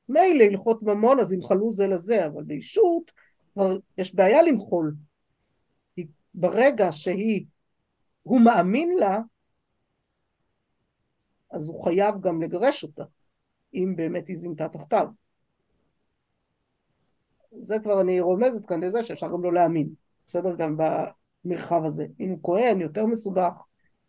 [0.08, 3.12] מילא הלכות ממון אז ימחלו זה לזה, אבל באישות
[3.52, 4.94] כבר יש בעיה למחול.
[6.34, 7.44] ברגע שהיא,
[8.22, 9.18] הוא מאמין לה,
[11.50, 13.04] אז הוא חייב גם לגרש אותה,
[13.74, 15.08] אם באמת היא זינתה תחתיו.
[17.60, 19.88] זה כבר אני רומזת כאן לזה שאפשר גם לא להאמין,
[20.28, 20.56] בסדר?
[20.56, 22.06] גם במרחב הזה.
[22.20, 23.52] אם הוא כהן, יותר מסובך.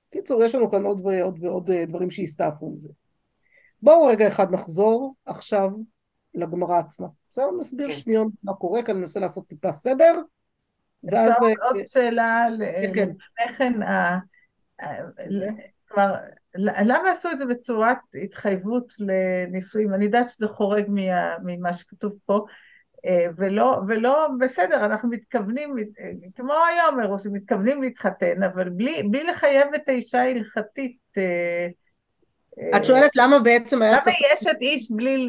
[0.09, 2.93] קיצור, יש לנו כאן עוד ועוד ועוד דברים שהסתעפו מזה.
[3.81, 5.69] בואו רגע אחד נחזור עכשיו
[6.33, 7.07] לגמרא עצמה.
[7.29, 7.51] בסדר?
[7.57, 7.95] נסביר כן.
[7.95, 10.21] שניון מה קורה כאן, ננסה לעשות טיפה סדר.
[11.03, 11.33] ואז...
[11.41, 12.45] עוד אה, שאלה
[12.93, 13.73] כן, לפני כן,
[15.87, 16.15] כלומר,
[16.55, 19.93] למה עשו את זה בצורת התחייבות לנישואים?
[19.93, 20.85] אני יודעת שזה חורג
[21.43, 22.45] ממה שכתוב פה,
[23.05, 25.75] אה, ולא, ולא, בסדר, אנחנו מתכוונים,
[26.35, 30.97] כמו היום אירוס, מתכוונים להתחתן, אבל בלי, בלי לחייב את האישה ההלכתית.
[31.17, 31.67] אה,
[32.75, 34.15] את שואלת למה בעצם היה צריך...
[34.19, 35.27] למה יש את איש בלי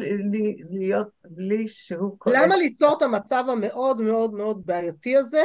[0.69, 2.17] להיות, בלי שהוא?
[2.25, 5.41] למה ליצור את המצב המאוד מאוד מאוד בעייתי הזה,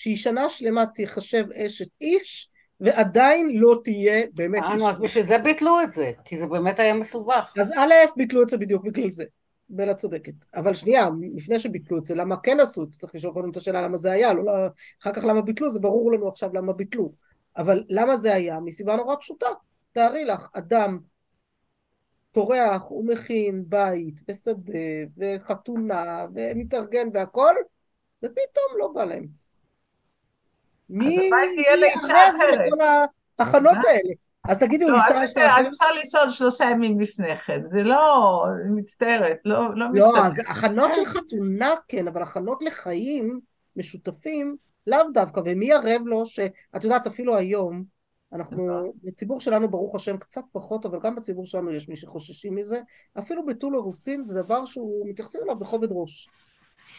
[0.00, 4.82] שהיא שנה שלמה תיחשב אשת איש, ועדיין לא תהיה באמת איש.
[4.82, 7.54] אז בשביל זה ביטלו את זה, כי זה באמת היה מסובך.
[7.60, 9.24] אז א', ביטלו את זה בדיוק בגלל זה.
[9.68, 10.32] בלה צודקת.
[10.54, 12.98] אבל שנייה, לפני שביטלו את זה, למה כן עשו את זה?
[13.00, 14.52] צריך לשאול קודם את השאלה למה זה היה, לא
[15.02, 17.12] אחר כך למה ביטלו, זה ברור לנו עכשיו למה ביטלו.
[17.56, 18.60] אבל למה זה היה?
[18.60, 19.46] מסיבה נורא פשוטה.
[19.92, 20.98] תארי לך, אדם
[22.32, 24.78] טורח, הוא מכין בית, ושדה,
[25.18, 27.54] וחתונה, ומתארגן והכל,
[28.22, 29.40] ופתאום לא בא להם.
[30.90, 31.30] מי
[31.68, 32.80] ערב לכל
[33.38, 34.14] ההכנות האלה?
[34.48, 35.22] אז תגידי, הוא לא, ייסע...
[35.22, 35.30] אז
[35.68, 38.44] אפשר לשאול שלושה ימים לפני כן, זה לא,
[38.76, 40.26] מצטערת, לא לא לא, מסתדר.
[40.26, 43.40] אז הכנות של חתונה כן, אבל הכנות לחיים
[43.76, 46.40] משותפים, לאו דווקא, ומי ערב לו ש...
[46.76, 47.84] את יודעת, אפילו היום,
[48.32, 52.80] אנחנו, בציבור שלנו ברוך השם קצת פחות, אבל גם בציבור שלנו יש מי שחוששים מזה,
[53.18, 56.28] אפילו ביטול אירוסין זה דבר שהוא, מתייחסים אליו בכובד ראש.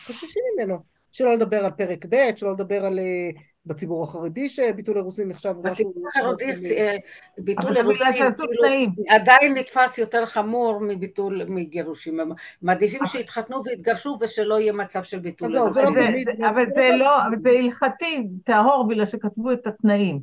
[0.06, 0.78] חוששים ממנו.
[1.12, 3.30] שלא לדבר על פרק ב', שלא לדבר על אה,
[3.66, 5.62] בציבור החרדי שביטול אירוסין נחשב משהו...
[5.64, 6.96] בציבור החרדי אה,
[7.38, 8.68] ביטול אירוסין כאילו.
[9.10, 12.20] עדיין נתפס יותר חמור מביטול מגירושים.
[12.20, 15.94] הם מעדיפים שיתחתנו ויתגרשו ושלא יהיה מצב של ביטול לא אירוסין.
[15.94, 20.20] זה- אבל זה לא, אבל זה הלכתי, טהור, בגלל שכתבו את התנאים.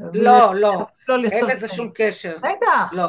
[0.00, 1.68] לא, לא, לא אין לזה.
[1.68, 2.36] שום קשר.
[2.38, 3.06] בטח, לא,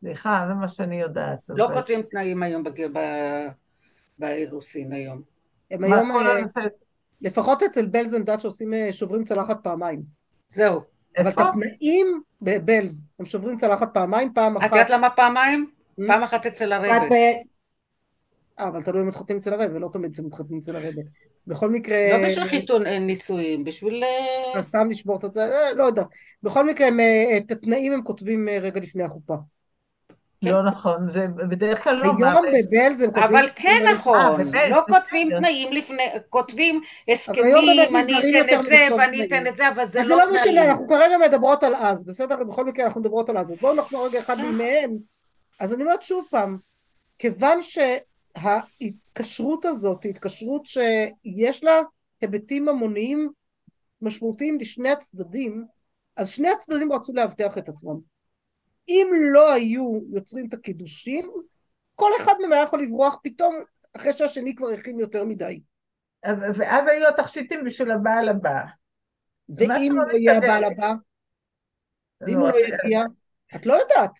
[0.00, 1.38] סליחה, זה מה שאני יודעת.
[1.48, 2.62] לא כותבים תנאים היום
[4.18, 5.22] באירוסין היום.
[5.70, 6.60] הם מה היום, כל אה, הנושא?
[7.22, 10.02] לפחות אצל בלז and דת שעושים, אה, שוברים צלחת פעמיים.
[10.48, 10.80] זהו.
[11.18, 11.34] אבל את?
[11.38, 14.70] התנאים בבלז, הם שוברים צלחת פעמיים, פעם את אחת...
[14.72, 15.70] יודעת למה פעמיים?
[16.00, 16.02] Mm.
[16.06, 17.16] פעם אחת אצל הרבי.
[18.58, 20.94] אה, אבל תלוי אם מתחתנים אצל הרב, ולא תמיד זה מתחתנים אצל הרב.
[21.46, 22.18] בכל מקרה...
[22.18, 24.04] לא בשביל חיתון אה, נישואים, בשביל...
[24.54, 26.02] אה, סתם לשבור את זה, לא יודע.
[26.42, 26.88] בכל מקרה,
[27.36, 29.34] את התנאים הם כותבים רגע לפני החופה.
[30.42, 32.02] לא נכון, זה בדרך כלל לא.
[32.02, 33.36] היום הם כותבים...
[33.36, 34.80] אבל כן אה, נכון, באמת, לא.
[34.88, 39.28] כותבים תנאים לפני, כותבים הסכמים, אני אתן את זה ואני תנאים.
[39.28, 40.70] אתן את זה, אבל זה אז זה לא לא משנה, תנאים.
[40.70, 42.44] אנחנו כרגע מדברות על אז, בסדר?
[42.44, 43.50] בכל מקרה אנחנו מדברות על אז.
[43.50, 44.90] אז בואו נחזור רגע אחד בימיהם.
[45.60, 46.56] אז אני אומרת שוב פעם,
[47.18, 47.58] כיוון
[48.36, 51.80] שההתקשרות הזאת היא התקשרות שיש לה
[52.20, 53.30] היבטים ממוניים
[54.02, 55.64] משמעותיים לשני הצדדים,
[56.16, 58.19] אז שני הצדדים רצו לאבטח את עצמם.
[58.90, 61.30] אם לא היו יוצרים את הקידושים,
[61.94, 63.54] כל אחד מהם היה יכול לברוח פתאום
[63.96, 65.62] אחרי שהשני כבר הכין יותר מדי.
[66.22, 68.60] אז- ואז היו התכשיטים בשביל הבעל הבא.
[69.48, 70.36] ואם לא יהיה.
[70.36, 70.92] הבעל הבא,
[72.20, 73.02] ואם הוא לא, לא יגיע,
[73.56, 74.10] את לא יודעת.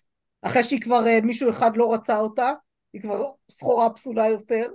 [0.41, 2.51] אחרי שהיא כבר, אה, מישהו אחד לא רצה אותה,
[2.93, 4.71] היא כבר סחורה פסולה יותר.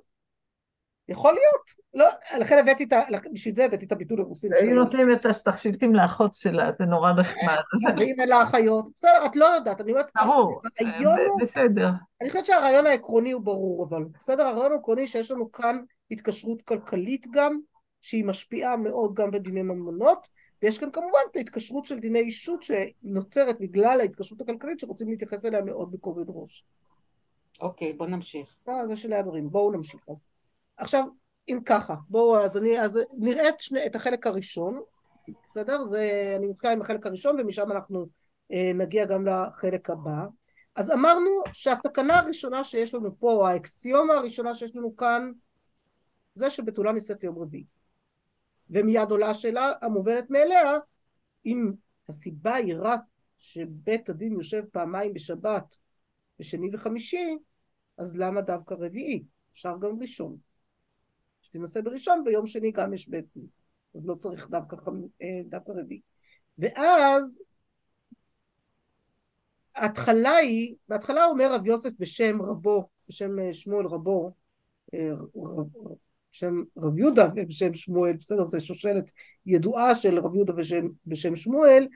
[1.09, 1.71] יכול להיות.
[1.95, 2.07] לא,
[2.41, 3.01] לכן הבאתי את ה...
[3.33, 4.49] בשביל זה הבאתי את הביטול הרוסי.
[4.61, 7.57] היו נותנים את התכשיטים לאחות שלה, זה נורא נחמד.
[7.99, 11.89] ואם אין לה אחיות, בסדר, את לא יודעת, אני אומרת, ברור, ב- בסדר.
[12.21, 15.79] אני חושבת שהרעיון העקרוני הוא ברור, אבל בסדר, הרעיון העקרוני שיש לנו כאן
[16.11, 17.59] התקשרות כלכלית גם,
[18.01, 20.29] שהיא משפיעה מאוד גם בדיני ממונות,
[20.63, 25.63] ויש כאן כמובן את ההתקשרות של דיני אישות שנוצרת בגלל ההתקשרות הכלכלית שרוצים להתייחס אליה
[25.63, 26.65] מאוד בכובד ראש.
[27.61, 28.57] אוקיי, בוא נמשיך.
[28.69, 30.29] אה, זה שני הדברים, בואו נמשיך אז.
[30.77, 31.05] עכשיו,
[31.49, 34.81] אם ככה, בואו, אז אני, אז נראה את, שני, את החלק הראשון,
[35.47, 35.83] בסדר?
[35.83, 38.07] זה, אני מתחילה עם החלק הראשון ומשם אנחנו
[38.53, 40.27] אה, נגיע גם לחלק הבא.
[40.77, 45.33] אז אמרנו שהתקנה הראשונה שיש לנו פה, או האקסיומה הראשונה שיש לנו כאן,
[46.35, 47.65] זה שבתולה נישאת ליום רביעי.
[48.71, 50.73] ומיד עולה השאלה המובנת מאליה,
[51.47, 51.73] אם
[52.09, 53.01] הסיבה היא רק
[53.39, 55.77] שבית הדין יושב פעמיים בשבת,
[56.39, 57.37] בשני וחמישי,
[57.99, 59.25] אז למה דווקא רביעי?
[59.53, 60.37] אפשר גם ראשון.
[61.47, 63.47] שתנסה בראשון, ביום שני גם יש בית דין.
[63.95, 64.77] אז לא צריך דווקא,
[65.23, 66.01] אה, דווקא רביעי.
[66.59, 67.41] ואז
[69.75, 74.33] ההתחלה היא, בהתחלה אומר רב יוסף בשם רבו, בשם אה, שמואל רבו,
[74.95, 75.11] אה,
[76.33, 79.11] בשם רב יהודה ובשם שמואל, בסדר, זה שושלת
[79.47, 81.87] ידועה של רב יהודה בשם, בשם שמואל,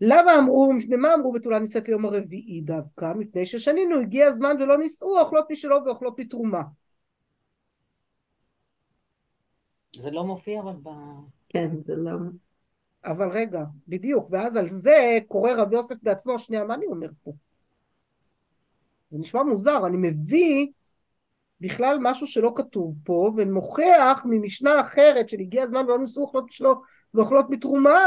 [0.00, 3.12] למה אמרו, מפני מה אמרו בתולה נישאת ליום הרביעי דווקא?
[3.16, 6.62] מפני ששנינו, הגיע הזמן ולא נישאו, אוכלות משלו ואוכלות מתרומה.
[9.98, 10.88] זה לא מופיע אבל ב...
[11.48, 12.10] כן, זה לא...
[13.04, 17.32] אבל רגע, בדיוק, ואז על זה קורא רב יוסף בעצמו, שנייה, מה אני אומר פה?
[19.08, 20.66] זה נשמע מוזר, אני מביא
[21.60, 26.74] בכלל משהו שלא כתוב פה, ומוכיח ממשנה אחרת של הגיע הזמן ולא ניסו אוכלות שלו
[27.14, 27.98] ואוכלות מתרומה,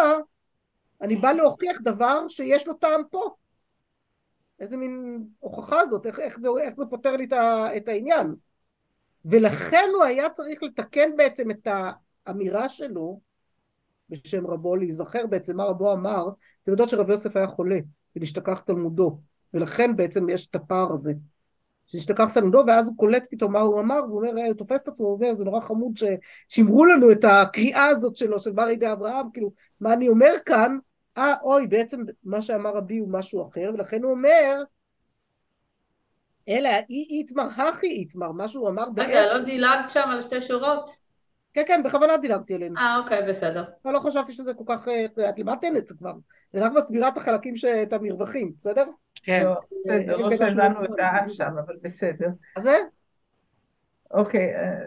[1.01, 3.35] אני בא להוכיח דבר שיש לו טעם פה.
[4.59, 8.35] איזה מין הוכחה זאת, איך, איך, זה, איך זה פותר לי את, ה, את העניין.
[9.25, 11.67] ולכן הוא היה צריך לתקן בעצם את
[12.25, 13.19] האמירה שלו,
[14.09, 16.29] בשם רבו, להיזכר בעצם מה רבו אמר,
[16.63, 17.79] אתם יודעות שרב יוסף היה חולה,
[18.15, 19.19] ונשתכח תלמודו,
[19.53, 21.13] ולכן בעצם יש את הפער הזה.
[21.87, 25.07] שנשתכח תלמודו, ואז הוא קולט פתאום מה הוא אמר, והוא אומר, הוא תופס את עצמו,
[25.07, 29.25] הוא אומר, זה נורא חמוד ששימרו לנו את הקריאה הזאת שלו, של בר ידי אברהם,
[29.33, 30.77] כאילו, מה אני אומר כאן?
[31.17, 34.63] אה, אוי, בעצם מה שאמר רבי הוא משהו אחר, ולכן הוא אומר,
[36.57, 40.89] אלא אי איתמר הכי איתמר, מה שהוא אמר רגע, לא דילגת שם על שתי שורות?
[41.53, 42.77] כן, כן, בכוונה דילגתי עליהם.
[42.77, 43.63] אה, אוקיי, בסדר.
[43.85, 46.13] אבל לא חשבתי שזה כל כך, אה, את לימדתן את זה כבר.
[46.53, 48.85] אני רק מסבירה את החלקים, ש- את המרווחים, בסדר?
[49.23, 49.43] כן.
[49.45, 52.27] לא, בסדר, אין לא קטע שהבנו את העם שם, אבל בסדר.
[52.55, 52.77] אז זה,
[54.11, 54.79] אוקיי, אה,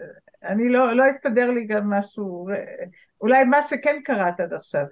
[0.43, 2.55] אני לא, לא הסתדר לי גם משהו, אה,
[3.21, 4.85] אולי מה שכן קראת עד עכשיו.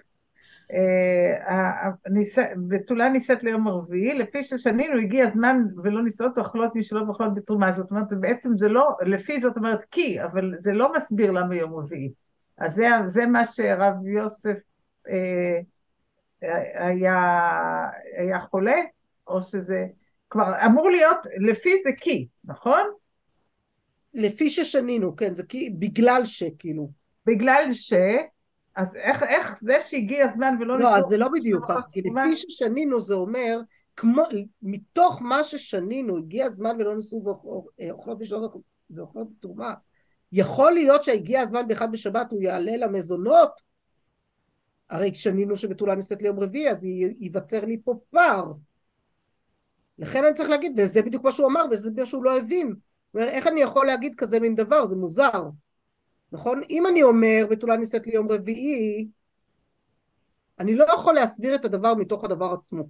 [0.74, 1.90] אה,
[2.36, 7.92] שבתולה נישאת ליום הרביעי, לפי ששנינו הגיע הזמן ולא נישאות אוכלות משלו ואוכלות בתרומה, זאת
[7.92, 11.74] אומרת, זה בעצם זה לא, לפי זאת אומרת כי, אבל זה לא מסביר למה יום
[11.74, 12.12] רביעי.
[12.58, 14.58] אז זה, זה מה שרב יוסף
[15.10, 15.60] אה,
[16.74, 17.50] היה,
[18.18, 18.76] היה חולה,
[19.28, 19.86] או שזה,
[20.30, 22.82] כבר אמור להיות, לפי זה כי, נכון?
[24.14, 26.92] לפי ששנינו, כן, זה כי, בגלל שכאילו.
[27.26, 27.94] בגלל ש...
[28.76, 30.80] אז איך, איך זה שהגיע הזמן ולא...
[30.80, 33.60] לא, אז זה לא בדיוק ככה, כי לפי ששנינו זה אומר,
[33.96, 34.24] כמו,
[34.62, 37.38] מתוך מה ששנינו, הגיע הזמן ולא ניסו
[37.80, 38.54] ואוכלות בשעות
[38.90, 39.74] ואוכלות בתרומה,
[40.32, 43.62] יכול להיות שהגיע הזמן באחד בשבת הוא יעלה למזונות,
[44.90, 46.86] הרי שנינו שבתולה נישאת ליום רביעי, אז
[47.20, 48.52] ייווצר לי פה פער.
[49.98, 52.76] לכן אני צריך להגיד, וזה בדיוק מה שהוא אמר, וזה מה שהוא לא הבין.
[53.18, 54.86] איך אני יכול להגיד כזה מין דבר?
[54.86, 55.44] זה מוזר.
[56.34, 56.62] נכון?
[56.70, 59.08] אם אני אומר בתולה נישאת ליום רביעי,
[60.60, 62.84] אני לא יכול להסביר את הדבר מתוך הדבר עצמו.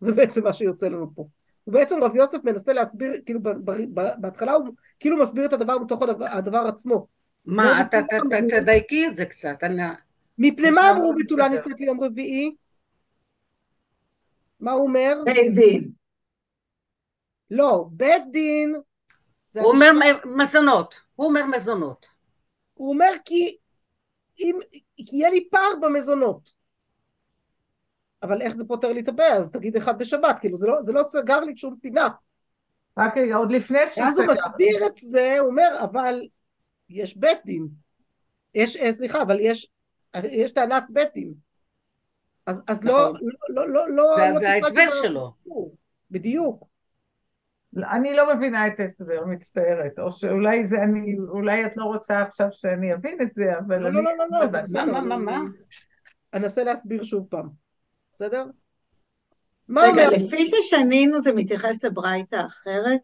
[0.00, 1.26] זה בעצם מה שיוצא לנו פה.
[1.66, 3.40] ובעצם רב יוסף מנסה להסביר, כאילו
[4.18, 4.68] בהתחלה הוא
[5.00, 7.06] כאילו מסביר את הדבר מתוך הדבר, הדבר עצמו.
[7.44, 8.00] מה, אתה
[8.50, 9.56] תדייקי את זה קצת.
[9.62, 9.82] אני...
[10.38, 12.54] מפני מה אמרו בתולה נישאת ליום רביעי?
[14.60, 15.22] מה הוא אומר?
[15.24, 15.90] בית דין.
[17.50, 18.74] לא, בית דין
[19.54, 19.90] הוא אומר
[20.24, 22.13] מזונות, הוא אומר מזונות.
[22.74, 23.56] הוא אומר כי,
[24.38, 24.58] אם,
[24.96, 26.52] כי יהיה לי פער במזונות.
[28.22, 29.36] אבל איך זה פותר לי את הבעיה?
[29.36, 32.08] אז תגיד אחד בשבת, כאילו זה לא, זה לא סגר לי שום פינה.
[32.98, 34.04] רק רגע, עוד לפני שסגר.
[34.04, 36.22] אז הוא מסביר את זה, הוא אומר, אבל
[36.88, 37.68] יש בית דין.
[38.54, 39.72] יש, אה, סליחה, אבל יש,
[40.24, 41.34] יש טענת בית דין.
[42.46, 43.28] אז, אז לא, נכון.
[43.48, 45.34] לא, לא, לא, זה, לא זה ההסבר שלו.
[46.10, 46.73] בדיוק.
[47.76, 52.46] אני לא מבינה את ההסבר, מצטערת, או שאולי זה אני, אולי את לא רוצה עכשיו
[52.52, 53.96] שאני אבין את זה, אבל לא, אני...
[53.96, 54.84] לא, לא, לא, לא, זה בסדר.
[54.84, 55.40] מה, מה, מה?
[56.34, 57.48] אנסה להסביר שוב פעם,
[58.12, 58.46] בסדר?
[59.76, 63.00] רגע, לפי ששנינו זה מתייחס לברייתא אחרת?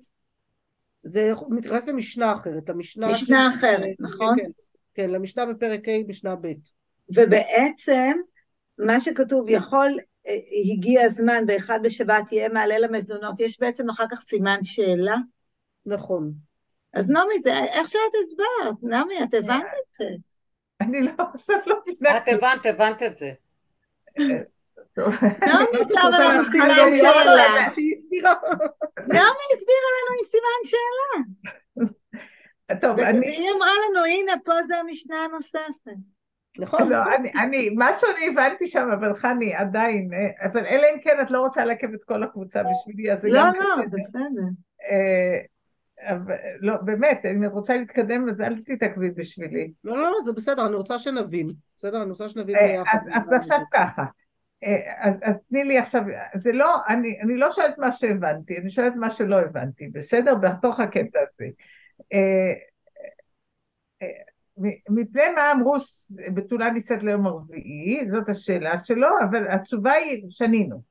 [1.02, 3.10] זה מתייחס למשנה אחרת, למשנה...
[3.10, 4.38] משנה אחרת, נכון?
[4.38, 4.50] כן,
[4.94, 6.48] כן, למשנה בפרק ה' משנה ב'.
[7.14, 8.12] ובעצם,
[8.78, 9.90] מה שכתוב, יכול
[10.72, 15.16] הגיע הזמן באחד בשבת יהיה מעלה למזונות, יש בעצם אחר כך סימן שאלה?
[15.86, 16.30] נכון.
[16.94, 20.08] אז נעמי, זה איך שאת הסברת, נעמי, את הבנת את זה.
[20.80, 22.16] אני לא, עכשיו לא מבינה.
[22.16, 23.30] את הבנת, הבנת את זה.
[25.46, 27.66] נעמי שמה לנו סימן שאלה.
[28.98, 31.24] נעמי הסבירה לנו עם סימן שאלה.
[32.80, 33.18] טוב, אני...
[33.18, 35.92] והיא אמרה לנו, הנה, פה זה המשנה הנוספת.
[36.58, 36.88] נכון.
[36.88, 41.16] לא, אני, אני, משהו אני הבנתי שם, אבל חני, עדיין, אה, אבל אלא אם כן
[41.22, 43.52] את לא רוצה לעכב את כל הקבוצה בשבילי, אז זה לא, גם...
[43.54, 44.42] לא, לא, בסדר.
[44.90, 45.38] אה,
[46.60, 49.72] לא, באמת, אני רוצה להתקדם, אז אל תתעכבי בשבילי.
[49.84, 51.48] לא, לא, לא, זה בסדר, אני רוצה שנבין.
[51.76, 52.98] בסדר, אני רוצה שנבין אה, ביחד.
[53.12, 54.04] אז עכשיו ככה.
[54.98, 56.02] אז, אז תני לי עכשיו,
[56.34, 60.34] זה לא, אני, אני לא שואלת מה שהבנתי, אני שואלת מה שלא הבנתי, בסדר?
[60.34, 61.46] בתוך הקטע הזה.
[64.90, 65.76] מפני מה אמרו
[66.34, 70.82] בתולה נישאת ליום הרביעי, זאת השאלה שלו, אבל התשובה היא שנינו.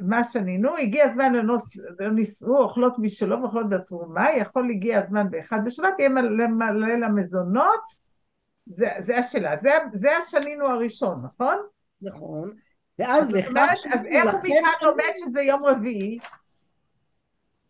[0.00, 0.76] מה שנינו?
[0.76, 1.76] הגיע הזמן לנוס,
[2.14, 7.80] נישאו אוכלות משלו ואוכלות בתרומה, יכול הגיע הזמן באחד בשבת, יהיה מלא למזונות,
[8.66, 11.56] זה, זה השאלה, זה, זה השנינו הראשון, נכון?
[12.02, 12.50] נכון.
[12.98, 13.96] ואז לכך שנינו...
[13.96, 16.18] אז איך הוא מכאן לומד שזה יום רביעי?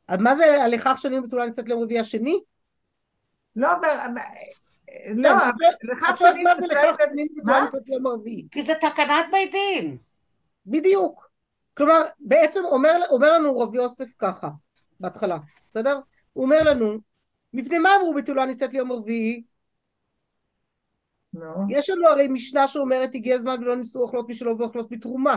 [0.09, 2.41] אז מה זה לכך שנינו בתולה נישאת ליום רביעי השני?
[3.57, 3.69] לא,
[5.15, 5.31] לא,
[5.83, 8.49] לך מה זה לכך שנים בטרנסת יום רביעי?
[8.51, 9.97] כי זה תקנת בית דין.
[10.67, 11.31] בדיוק.
[11.77, 14.49] כלומר, בעצם אומר, אומר לנו רב יוסף ככה,
[15.01, 16.01] בהתחלה, בסדר?
[16.33, 16.99] הוא אומר לנו,
[17.53, 19.43] מפני מה אמרו בתולה נישאת ליום רביעי?
[21.35, 21.47] לא.
[21.69, 25.37] יש לנו הרי משנה שאומרת הגיע הזמן ולא ניסו אוכלות משלו ואוכלות מתרומה.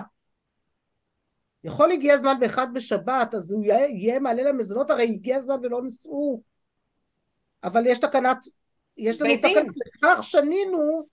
[1.64, 6.42] יכול הגיע הזמן באחד בשבת, אז הוא יהיה מעלה למזונות, הרי הגיע הזמן ולא נישאו.
[7.64, 8.38] אבל יש תקנת
[9.00, 11.08] יש לנו תקנה, לכך שנינו,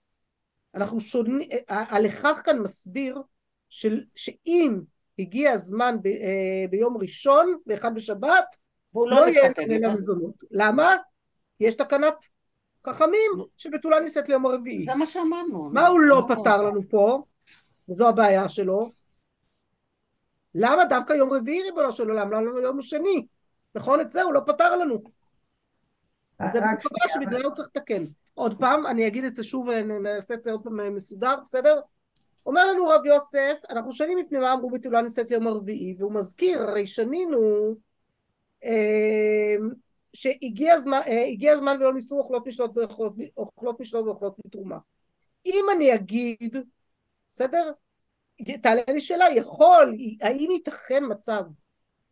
[0.75, 3.21] אנחנו שונים, הלכך כאן מסביר
[3.69, 4.79] של, שאם
[5.19, 8.55] הגיע הזמן ב, אה, ביום ראשון, באחד בשבת,
[8.95, 10.43] לא, לא יהיה בין המזונות.
[10.51, 10.95] למה?
[11.59, 12.15] יש תקנת
[12.85, 14.85] חכמים שבתולה נישאת ליום הרביעי.
[14.85, 15.69] זה מה שאמרנו.
[15.73, 17.23] מה הוא לא פתר לנו פה?
[17.89, 18.91] וזו הבעיה שלו.
[20.55, 22.31] למה דווקא יום רביעי ריבונו של עולם?
[22.31, 23.27] למה יום שני?
[23.75, 23.99] נכון?
[23.99, 25.03] את זה הוא לא פתר לנו.
[26.45, 28.03] זה בקופה שבגללו צריך לתקן.
[28.33, 31.79] עוד פעם, אני אגיד את זה שוב ונעשה את זה עוד פעם מסודר, בסדר?
[32.45, 36.61] אומר לנו רב יוסף, אנחנו שנים מפני מה אמרו בתולה נישאת יום הרביעי, והוא מזכיר,
[36.61, 37.75] הרי שנינו
[38.63, 39.55] אה,
[40.13, 44.77] שהגיע הזמן, אה, הזמן ולא ניסו אוכלות משלות ואוכלות משלות ואוכלות מתרומה.
[45.45, 46.57] אם אני אגיד,
[47.33, 47.71] בסדר?
[48.61, 51.43] תעלה לי שאלה, יכול, האם ייתכן מצב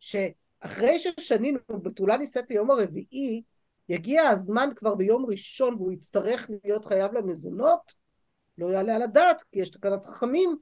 [0.00, 3.42] שאחרי ששנינו בתולה נישאת ליום הרביעי,
[3.88, 7.92] יגיע הזמן כבר ביום ראשון והוא יצטרך להיות חייב למזונות?
[8.58, 10.56] לא יעלה על הדעת, כי יש תקנת חכמים,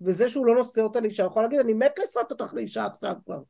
[0.00, 3.42] וזה שהוא לא נושא אותה לאישה, יכול להגיד, אני מת לשאת אותך לאישה עכשיו כבר.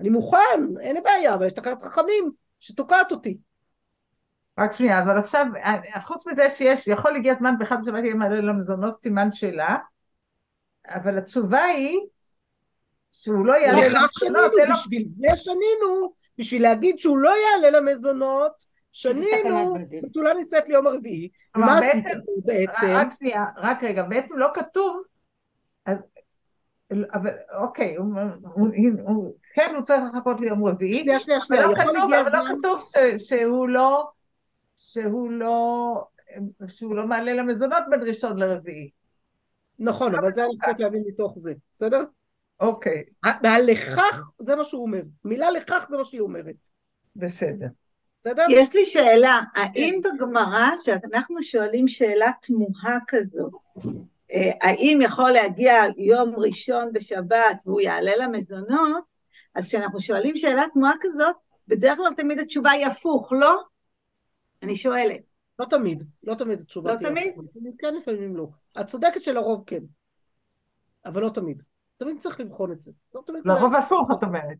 [0.00, 2.30] אני מוכן, אין לי בעיה, אבל יש תקנת חכמים
[2.60, 3.38] שתוקעת אותי.
[4.58, 5.46] רק שנייה, אבל עכשיו,
[6.02, 9.76] חוץ מזה שיש, יכול להגיע זמן באחד בשבת יהיה מעלה למזונות סימן שאלה,
[10.88, 11.98] אבל התשובה היא
[13.12, 14.74] שהוא לא יעלה למזונות, אלא...
[14.74, 21.78] בשביל זה שנינו, בשביל להגיד שהוא לא יעלה למזונות, שנינו, בתולה נישאת ליום הרביעי, מה
[21.78, 22.04] עשית
[22.44, 22.86] בעצם?
[22.86, 25.02] רק שנייה, רק רגע, בעצם לא כתוב,
[27.12, 28.06] אבל אוקיי, הוא,
[28.54, 28.68] הוא,
[29.02, 32.38] הוא, כן, הוא צריך לחכות ליום רביעי, שנייה, שנייה, שנייה, יכול להגיע הזמן...
[32.38, 34.10] אבל לא כתוב ש, שהוא לא,
[34.76, 36.04] שהוא לא,
[36.68, 38.90] שהוא לא מעלה למזונות בין ראשון לרביעי.
[39.78, 42.04] נכון, אבל זה אני חושבת להבין מתוך זה, בסדר?
[42.60, 43.04] אוקיי.
[43.42, 46.68] והלכך זה מה שהוא אומר, מילה לכך זה מה שהיא אומרת.
[47.16, 47.66] בסדר.
[48.16, 48.44] בסדר?
[48.50, 50.16] יש לי שאלה, האם כן.
[50.16, 53.52] בגמרא, שאנחנו שואלים שאלה תמוהה כזאת,
[54.32, 59.04] אה, האם יכול להגיע יום ראשון בשבת והוא יעלה למזונות,
[59.54, 61.36] אז כשאנחנו שואלים שאלה תמוהה כזאת,
[61.68, 63.62] בדרך כלל תמיד התשובה היא הפוך, לא?
[64.62, 65.30] אני שואלת.
[65.58, 67.32] לא תמיד, לא תמיד התשובה לא תהיה תמיד?
[67.32, 67.44] הפוך.
[67.78, 68.46] כן, לפעמים לא.
[68.80, 69.80] את צודקת שלרוב כן,
[71.04, 71.62] אבל לא תמיד.
[71.98, 72.92] תמיד צריך לבחון את זה.
[73.44, 74.56] לרוב הפוך, את אומרת.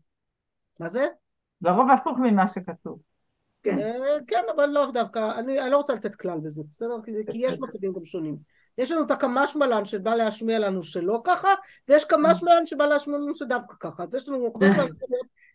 [0.79, 1.07] מה זה?
[1.61, 2.99] לרוב הפוך ממה שכתוב.
[3.63, 3.79] כן.
[3.79, 6.95] אה, כן, אבל לא דווקא, אני, אני לא רוצה לתת כלל בזה, בסדר?
[7.05, 8.37] כי, כי יש מצבים גם שונים.
[8.77, 11.47] יש לנו את הקמ"ש מלן שבא להשמיע לנו שלא ככה,
[11.87, 14.03] ויש קמ"ש מלן שבא להשמיע לנו שדווקא ככה.
[14.03, 14.87] אז יש לנו קמ"ש מלן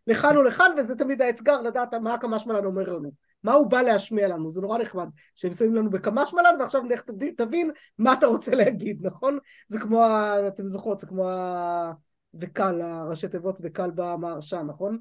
[0.07, 3.11] לכאן ולכאן, וזה תמיד האתגר לדעת מה הקמ"ש מלן אומר לנו.
[3.45, 5.09] מה הוא בא להשמיע לנו, זה נורא נחמד.
[5.35, 7.03] שהם שמים לנו בקמ"ש מלן, ועכשיו לך
[7.37, 9.39] תבין מה אתה רוצה להגיד, נכון?
[9.69, 10.05] זה כמו,
[10.49, 11.93] אתם זוכרות, זה כמו ה...
[12.35, 14.99] וקל, הראשי תיבות וקל במהרשע, נכון?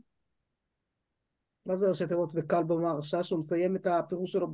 [1.66, 4.48] מה זה ראשי תיבות וקל במהרשע, שהוא מסיים את הפירוש שלו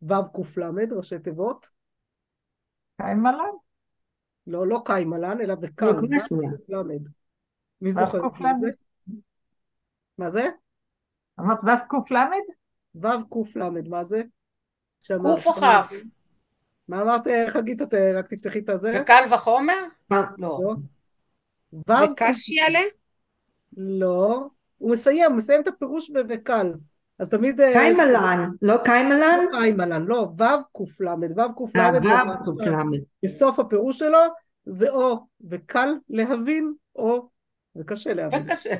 [0.00, 1.66] בו' ק"ל, ראשי תיבות?
[3.02, 3.54] קיימלן?
[4.46, 6.06] לא, לא קיימלן, אלא וקל, ו'
[6.68, 6.74] ק"ל.
[7.80, 8.70] מי זוכר את זה?
[10.18, 10.48] מה זה?
[11.40, 12.14] אמרת ו' ק"ל?
[12.94, 14.22] ו' ק"ל, מה זה?
[15.08, 15.62] ק' או כ'?
[16.88, 17.82] מה אמרת, חגית,
[18.14, 19.00] רק תפתחי את הזה?
[19.02, 19.84] וקל וחומר?
[20.38, 20.58] לא.
[21.72, 22.80] וקשי עלה?
[23.76, 24.48] לא.
[24.78, 26.72] הוא מסיים, הוא מסיים את הפירוש ב"וקל".
[27.18, 27.60] אז תמיד...
[27.60, 29.38] אה, קיימלן, לא קיימלן?
[29.44, 31.78] לא קיימלן, לא, ו' ק"ל, ו' ק"ל.
[31.80, 32.82] אה,
[33.24, 34.18] בסוף הפירוש שלו
[34.66, 37.28] זה או וקל להבין, או
[37.76, 38.42] וקשה להבין.
[38.42, 38.74] וקשה.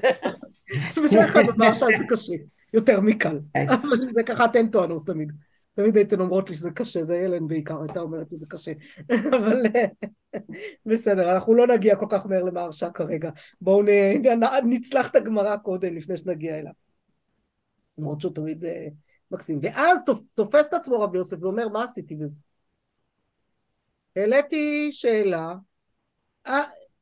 [0.96, 2.32] בדרך כלל בפרשה זה קשה,
[2.72, 3.40] יותר מקל.
[3.54, 3.66] כן.
[3.68, 5.32] אבל זה ככה אתן טוענות תמיד.
[5.74, 8.72] תמיד הייתן אומרות לי שזה קשה, זה אלן בעיקר הייתה אומרת לי שזה קשה.
[9.36, 9.62] אבל
[10.86, 13.30] בסדר, אנחנו לא נגיע כל כך מהר למהרשע כרגע.
[13.60, 13.82] בואו
[14.64, 16.72] נצלח את הגמרא קודם לפני שנגיע אליו.
[17.98, 18.68] למרות שהוא תמיד uh,
[19.30, 19.58] מקסים.
[19.62, 20.00] ואז
[20.34, 22.40] תופס את עצמו רבי יוסף ואומר, מה עשיתי בזה?
[24.16, 25.54] העליתי שאלה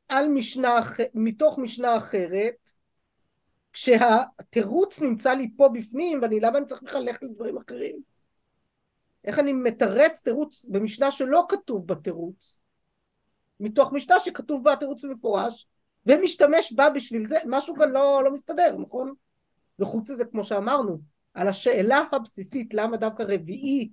[0.09, 0.79] על משנה,
[1.13, 2.69] מתוך משנה אחרת,
[3.73, 8.01] כשהתירוץ נמצא לי פה בפנים, ואני למה אני צריך בכלל ללכת לדברים אחרים?
[9.23, 12.61] איך אני מתרץ תירוץ במשנה שלא כתוב בתירוץ,
[13.59, 15.67] מתוך משנה שכתוב בה תירוץ במפורש,
[16.05, 19.13] ומשתמש בה בשביל זה, משהו כאן לא, לא מסתדר, נכון?
[19.79, 20.99] וחוץ מזה, כמו שאמרנו,
[21.33, 23.91] על השאלה הבסיסית למה דווקא רביעי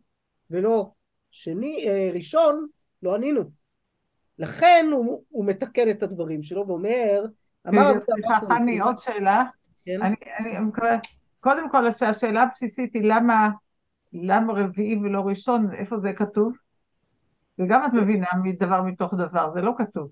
[0.50, 0.90] ולא
[1.30, 2.66] שני, אה, ראשון,
[3.02, 3.40] לא ענינו.
[4.38, 7.24] לכן הוא, הוא מתקן את הדברים שלו ואומר,
[7.68, 7.92] אמר...
[8.10, 9.44] סליחה, חני, עוד שאלה.
[9.88, 10.02] כן?
[10.02, 10.96] אני, אני מקווה,
[11.40, 13.50] קודם כל השאלה הבסיסית היא למה
[14.12, 16.52] למה רביעי ולא ראשון, איפה זה כתוב?
[17.58, 20.10] וגם את מבינה מדבר מתוך דבר, זה לא כתוב.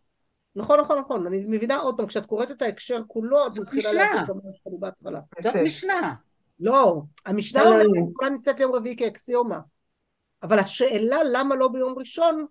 [0.56, 4.28] נכון, נכון, נכון, אני מבינה עוד פעם, כשאת קוראת את ההקשר כולו, את מתחילה להגיד
[4.28, 5.20] גם מה בהתחלה.
[5.42, 6.14] זאת משנה.
[6.60, 8.02] לא, המשנה לא, אומרת, לא.
[8.14, 9.60] כולה נישאת ליום רביעי כאקסיומה.
[10.42, 12.46] אבל השאלה למה לא ביום ראשון,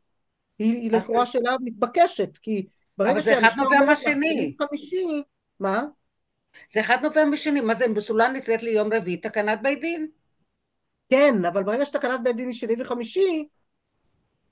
[0.59, 2.67] היא לכאורה שאלה מתבקשת, כי
[2.97, 3.47] ברגע שהמשנה אומרת...
[3.47, 4.55] אבל זה אחד נובע מהשני.
[4.57, 5.23] חמישי,
[5.59, 5.84] מה?
[6.72, 10.08] זה אחד נובע מהשני, מה זה, בסולן נישאת ליום רביעי, תקנת בית דין.
[11.08, 13.47] כן, אבל ברגע שתקנת בית דין היא שני וחמישי,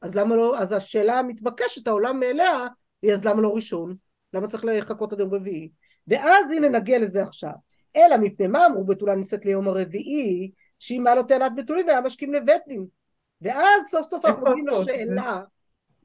[0.01, 2.68] אז למה לא, אז השאלה המתבקשת, העולם מאליה,
[3.01, 3.95] היא אז למה לא ראשון?
[4.34, 5.70] למה צריך לחכות עד יום רביעי?
[6.08, 7.51] ואז הנה נגיע לזה עכשיו.
[7.95, 12.34] אלא מפני מה אמרו בתולה נישאת ליום הרביעי, שאם היה לו טענת בתולין היה משכים
[12.34, 12.88] לבית דין.
[13.41, 15.41] ואז סוף סוף אנחנו מגיעים לשאלה,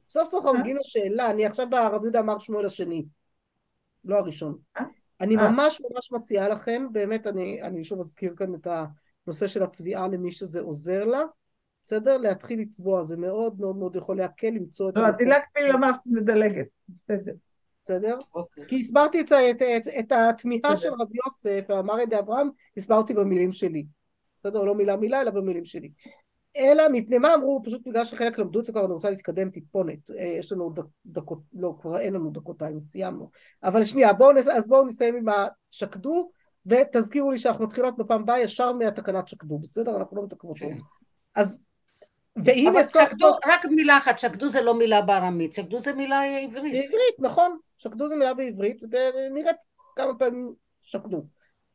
[0.09, 3.05] סוף סוף אנחנו מגיעים לשאלה, אני עכשיו ברב יהודה אמר שמואל השני,
[4.05, 4.57] לא הראשון.
[5.21, 5.49] אני אה.
[5.49, 8.85] ממש ממש מציעה לכם, באמת אני, אני שוב אזכיר כאן את ה...
[9.27, 11.21] נושא של הצביעה למי שזה עוזר לה,
[11.83, 12.17] בסדר?
[12.17, 14.95] להתחיל לצבוע, זה מאוד מאוד מאוד יכול להקל למצוא את...
[14.95, 17.33] לא, דילגת לי לומר שאת מדלגת, בסדר.
[17.79, 18.17] בסדר?
[18.33, 18.63] אוקיי.
[18.67, 23.51] כי הסברתי את, את, את, את התמיהה של רבי יוסף, אמר ידי אברהם, הסברתי במילים
[23.51, 23.85] שלי.
[24.37, 24.63] בסדר?
[24.63, 25.91] לא מילה מילה, אלא במילים שלי.
[26.59, 30.11] אלא מפני מה אמרו, פשוט בגלל שחלק למדו את זה כבר, אני רוצה להתקדם טיפונת.
[30.11, 33.29] אה, יש לנו דק, דקות, לא, כבר אין לנו דקותיים, סיימנו.
[33.63, 36.31] אבל שנייה, בואו, אז בואו נסיים עם השקדו,
[36.65, 39.97] ותזכירו לי שאנחנו מתחילות בפעם הבאה ישר מהתקנת שקדו, בסדר?
[39.97, 40.65] אנחנו לא מתקנות כן.
[40.65, 40.75] עוד.
[41.35, 41.63] אז,
[42.35, 45.93] והנה אבל סוף שקדו, סוף, רק מילה אחת, שקדו זה לא מילה בארמית, שקדו זה
[45.93, 46.73] מילה עברית.
[46.73, 49.57] בעברית, נכון, שקדו זה מילה בעברית, ונראית
[49.95, 51.23] כמה פעמים שקדו.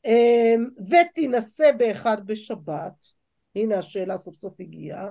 [0.05, 3.05] אמ, ותינשא באחד בשבת,
[3.57, 5.11] הנה השאלה סוף סוף הגיעה,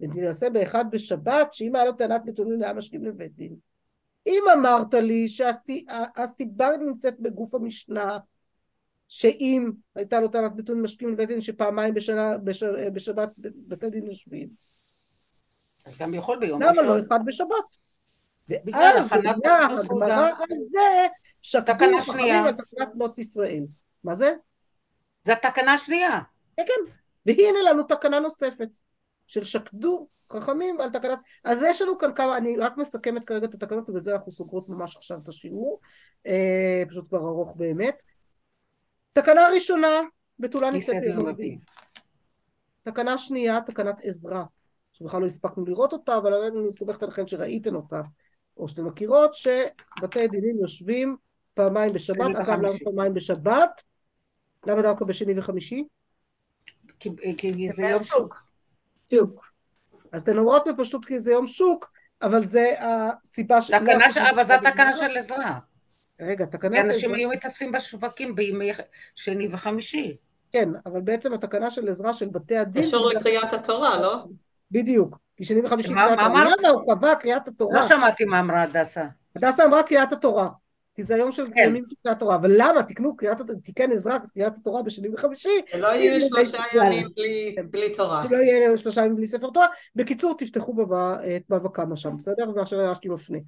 [0.00, 3.56] ותינשא באחד בשבת, שאם היה לו טענת נתונים היה משכים לבית דין.
[4.26, 8.18] אם אמרת לי שהסיבה נמצאת בגוף המשנה,
[9.08, 12.62] שאם הייתה לו טענת נתונים משכים לבית דין שפעמיים בשנה, בש,
[12.92, 13.30] בשבת
[13.68, 14.48] בתי דין יושבים,
[15.86, 17.06] אז גם יכול ביום למה לא ראשון.
[17.06, 17.76] אחד בשבת?
[18.48, 20.26] בגלל ואז תקנות הגמרא.
[20.26, 21.06] על זה
[21.42, 22.44] שקדו חכמים.
[22.44, 23.64] על תקנת בנות ישראל.
[24.04, 24.34] מה זה?
[25.24, 26.20] זה התקנה השנייה.
[26.56, 26.92] כן, כן.
[27.26, 28.68] והנה לנו תקנה נוספת
[29.26, 31.18] של שקדו חכמים על תקנת...
[31.44, 34.96] אז יש לנו כאן כמה, אני רק מסכמת כרגע את התקנות ובזה אנחנו סוגרות ממש
[34.96, 35.80] עכשיו את השיעור.
[36.26, 38.02] אה, פשוט כבר ארוך באמת.
[39.12, 40.00] תקנה ראשונה,
[40.38, 41.02] בתולה נישאת.
[41.16, 41.58] רביעי.
[42.82, 44.42] תקנה שנייה, תקנת עזרא,
[44.92, 48.00] שבכלל לא הספקנו לראות אותה, אבל אני מסובכת עליכם שראיתם אותה,
[48.56, 51.16] או שאתם מכירות, שבתי דינים יושבים
[51.54, 52.68] פעמיים בשבת, אגב למה.
[52.84, 53.82] פעמיים בשבת?
[54.66, 55.84] למה דווקא בשני וחמישי?
[57.02, 58.42] כי, כי זה יום שוק.
[59.10, 59.52] שוק.
[60.12, 61.90] אז אתן אומרות בפשטות כי זה יום שוק,
[62.22, 63.70] אבל זה הסיבה ש...
[63.70, 64.16] תקנה, ש...
[64.16, 65.58] הסיבה אבל זו התקנה של עזרה.
[66.20, 68.70] רגע, כי תקנת אנשים היו מתאספים בשווקים בימי
[69.14, 70.16] שני וחמישי.
[70.52, 74.24] כן, אבל בעצם התקנה של עזרא של בתי הדין, קשור לקריאת התורה, לא?
[74.70, 76.58] בדיוק, כי שני וחמישי מה- קריאת מה התורה, אמרת?
[76.58, 77.80] למה הוא קבע קריאת התורה?
[77.80, 79.04] לא שמעתי מה אמרה הדסה.
[79.36, 80.48] הדסה אמרה קריאת התורה,
[80.94, 81.62] כי זה היום של כן.
[81.64, 85.86] ימים של קריאת התורה, אבל למה תקנו קריאת, תיקן עזרא קריאת התורה בשני וחמישי, שלא
[85.88, 86.58] יהיו שלושה.
[86.74, 88.22] ימים בלי- בלי תורה.
[88.28, 89.66] שלא יהיה לנו שלושה ימים בלי ספר תורה.
[89.96, 92.50] בקיצור, תפתחו בבא, את בבא קמא שם, בסדר?
[92.50, 93.38] מאשר רש"י מפנה.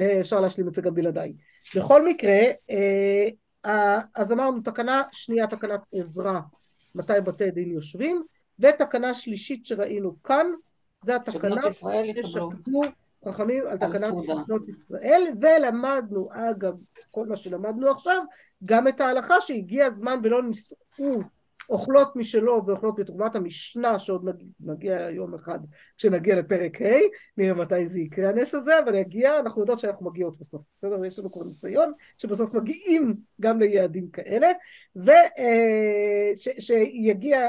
[0.00, 1.32] אה, אפשר להשלים את זה גם בלעדיי.
[1.76, 2.38] בכל מקרה,
[2.70, 6.40] אה, אז אמרנו, תקנה שנייה, תקנת עזרא,
[6.94, 8.22] מתי בתי דין יושבים,
[8.58, 10.46] ותקנה שלישית שראינו כאן,
[11.04, 11.72] זה התקנה.
[11.72, 12.82] ששקדו
[13.28, 13.92] חכמים על תקנת.
[14.48, 16.74] בנות ישראל, ולמדנו, אגב,
[17.10, 18.22] כל מה שלמדנו עכשיו,
[18.64, 21.20] גם את ההלכה שהגיע הזמן ולא נישאו
[21.70, 25.58] אוכלות משלו ואוכלות בתרומת המשנה שעוד נג- נגיע יום אחד
[25.96, 26.86] כשנגיע לפרק ה',
[27.36, 31.04] נראה מתי זה יקרה הנס הזה, אבל יגיע, אנחנו יודעות שאנחנו מגיעות בסוף, בסדר?
[31.04, 34.48] יש לנו כבר ניסיון שבסוף מגיעים גם ליעדים כאלה,
[36.36, 37.46] ושיגיע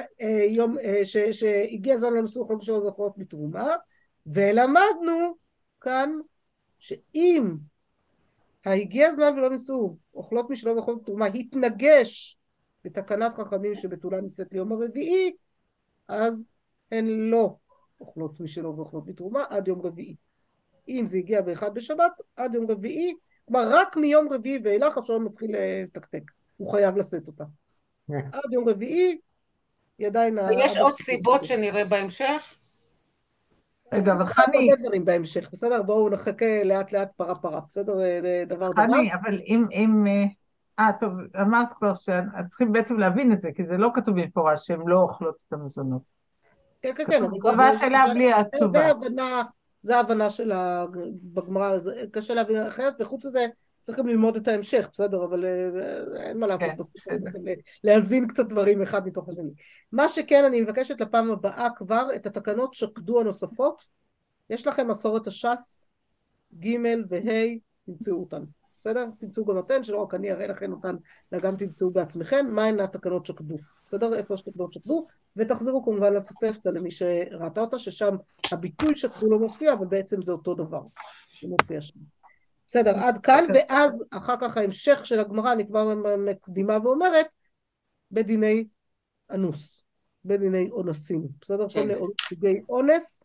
[0.49, 3.67] יום, אה, ש- שהגיע הזמן לנישאו אוכלות משלו ואוכלות בתרומה,
[4.27, 5.48] ולמדנו
[5.81, 6.09] כאן
[6.79, 7.55] שאם
[8.65, 12.37] הגיע הזמן ולא נישאו אוכלות משלו ואוכלות בתרומה התנגש
[12.85, 15.35] בתקנת חכמים שבתולה נישאת ליום הרביעי
[16.07, 16.45] אז
[16.91, 17.55] הן לא
[18.01, 20.15] אוכלות משלו ואוכלות בתרומה עד יום רביעי.
[20.87, 23.13] אם זה הגיע באחד בשבת עד יום רביעי
[23.45, 26.23] כלומר רק מיום רביעי ואילך השעון מתחיל לתקתק.
[26.57, 27.43] הוא חייב לשאת אותה.
[28.09, 29.19] עד יום רביעי
[29.97, 32.58] היא עדיין ויש עוד סיבות שנראה בהמשך?
[33.93, 35.83] רגע, אבל הרבה חני, דברים בהמשך, בסדר?
[35.83, 38.01] בואו נחכה לאט לאט פרה פרה, בסדר?
[38.01, 38.83] אה, דבר דבר.
[38.87, 40.23] חני, אבל אם, אם, אה,
[40.79, 44.87] אה, טוב, אמרת כבר שצריכים בעצם להבין את זה, כי זה לא כתוב במפורש שהן
[44.87, 46.01] לא אוכלות את המזונות.
[46.81, 47.23] כן, כן, כן.
[47.43, 48.79] זה- השאלה בלי התשובה.
[48.79, 49.41] זה הבנה,
[49.81, 50.85] זה ההבנה של ה...
[51.33, 53.45] בגמרא, זה קשה להבין אחרת, וחוץ מזה
[53.81, 55.25] צריך גם ללמוד את ההמשך, בסדר?
[55.25, 57.17] אבל אה, אין מה לעשות, כן, בסוף בסדר.
[57.17, 57.41] צריכים
[57.83, 59.51] להזין קצת דברים אחד מתוך השני.
[59.91, 63.85] מה שכן, אני מבקשת לפעם הבאה כבר את התקנות שקדו הנוספות.
[64.49, 65.87] יש לכם מסורת הש"ס,
[66.59, 66.75] ג'
[67.09, 67.55] וה',
[67.85, 68.43] תמצאו אותן.
[68.79, 69.05] בסדר?
[69.19, 70.95] תמצאו גם אתן, שלא רק אני אראה לכם אותן,
[71.33, 73.55] אלא גם תמצאו בעצמכם, מהן התקנות שקדו.
[73.85, 74.13] בסדר?
[74.13, 78.15] איפה יש תקנות שקדו, ותחזרו כמובן לתוספתא למי שראתה אותה, ששם
[78.51, 80.81] הביטוי שקדו לא מופיע, אבל בעצם זה אותו דבר.
[81.41, 82.18] זה מופיע שם.
[82.69, 87.25] בסדר, עד כאן, ואז אחר כך ההמשך של הגמרא, אני כבר מקדימה ואומרת,
[88.11, 88.65] בדיני
[89.31, 89.85] אנוס,
[90.25, 91.69] בדיני אונסים, בסדר?
[91.69, 91.87] כל כן.
[91.87, 91.99] מיני
[92.29, 93.21] סוגי אונס,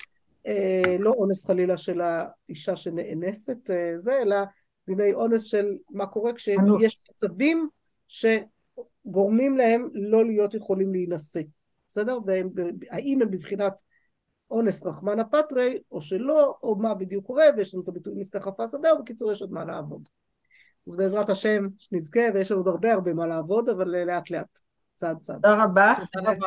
[0.47, 4.36] אה, לא אונס חלילה של האישה שנאנסת, אה, זה, אלא
[4.86, 6.32] דיני אונס של מה קורה.
[6.32, 7.68] כשיש מצבים
[8.09, 11.40] שגורמים להם לא להיות יכולים להינשא,
[11.88, 12.18] בסדר?
[12.24, 13.82] והאם הם בבחינת
[14.55, 18.94] אונס רחמנא פטרי או שלא, או מה בדיוק קורה, ויש לנו את הביטוי מסתחפה שדה,
[18.94, 20.09] ובקיצור יש עוד מה לעבוד.
[20.88, 24.59] אז בעזרת השם שנזכה, ויש לנו עוד הרבה הרבה מה לעבוד, אבל לאט לאט,
[24.94, 25.36] צעד צעד.
[25.36, 25.94] תודה רבה.
[26.12, 26.46] תודה רבה.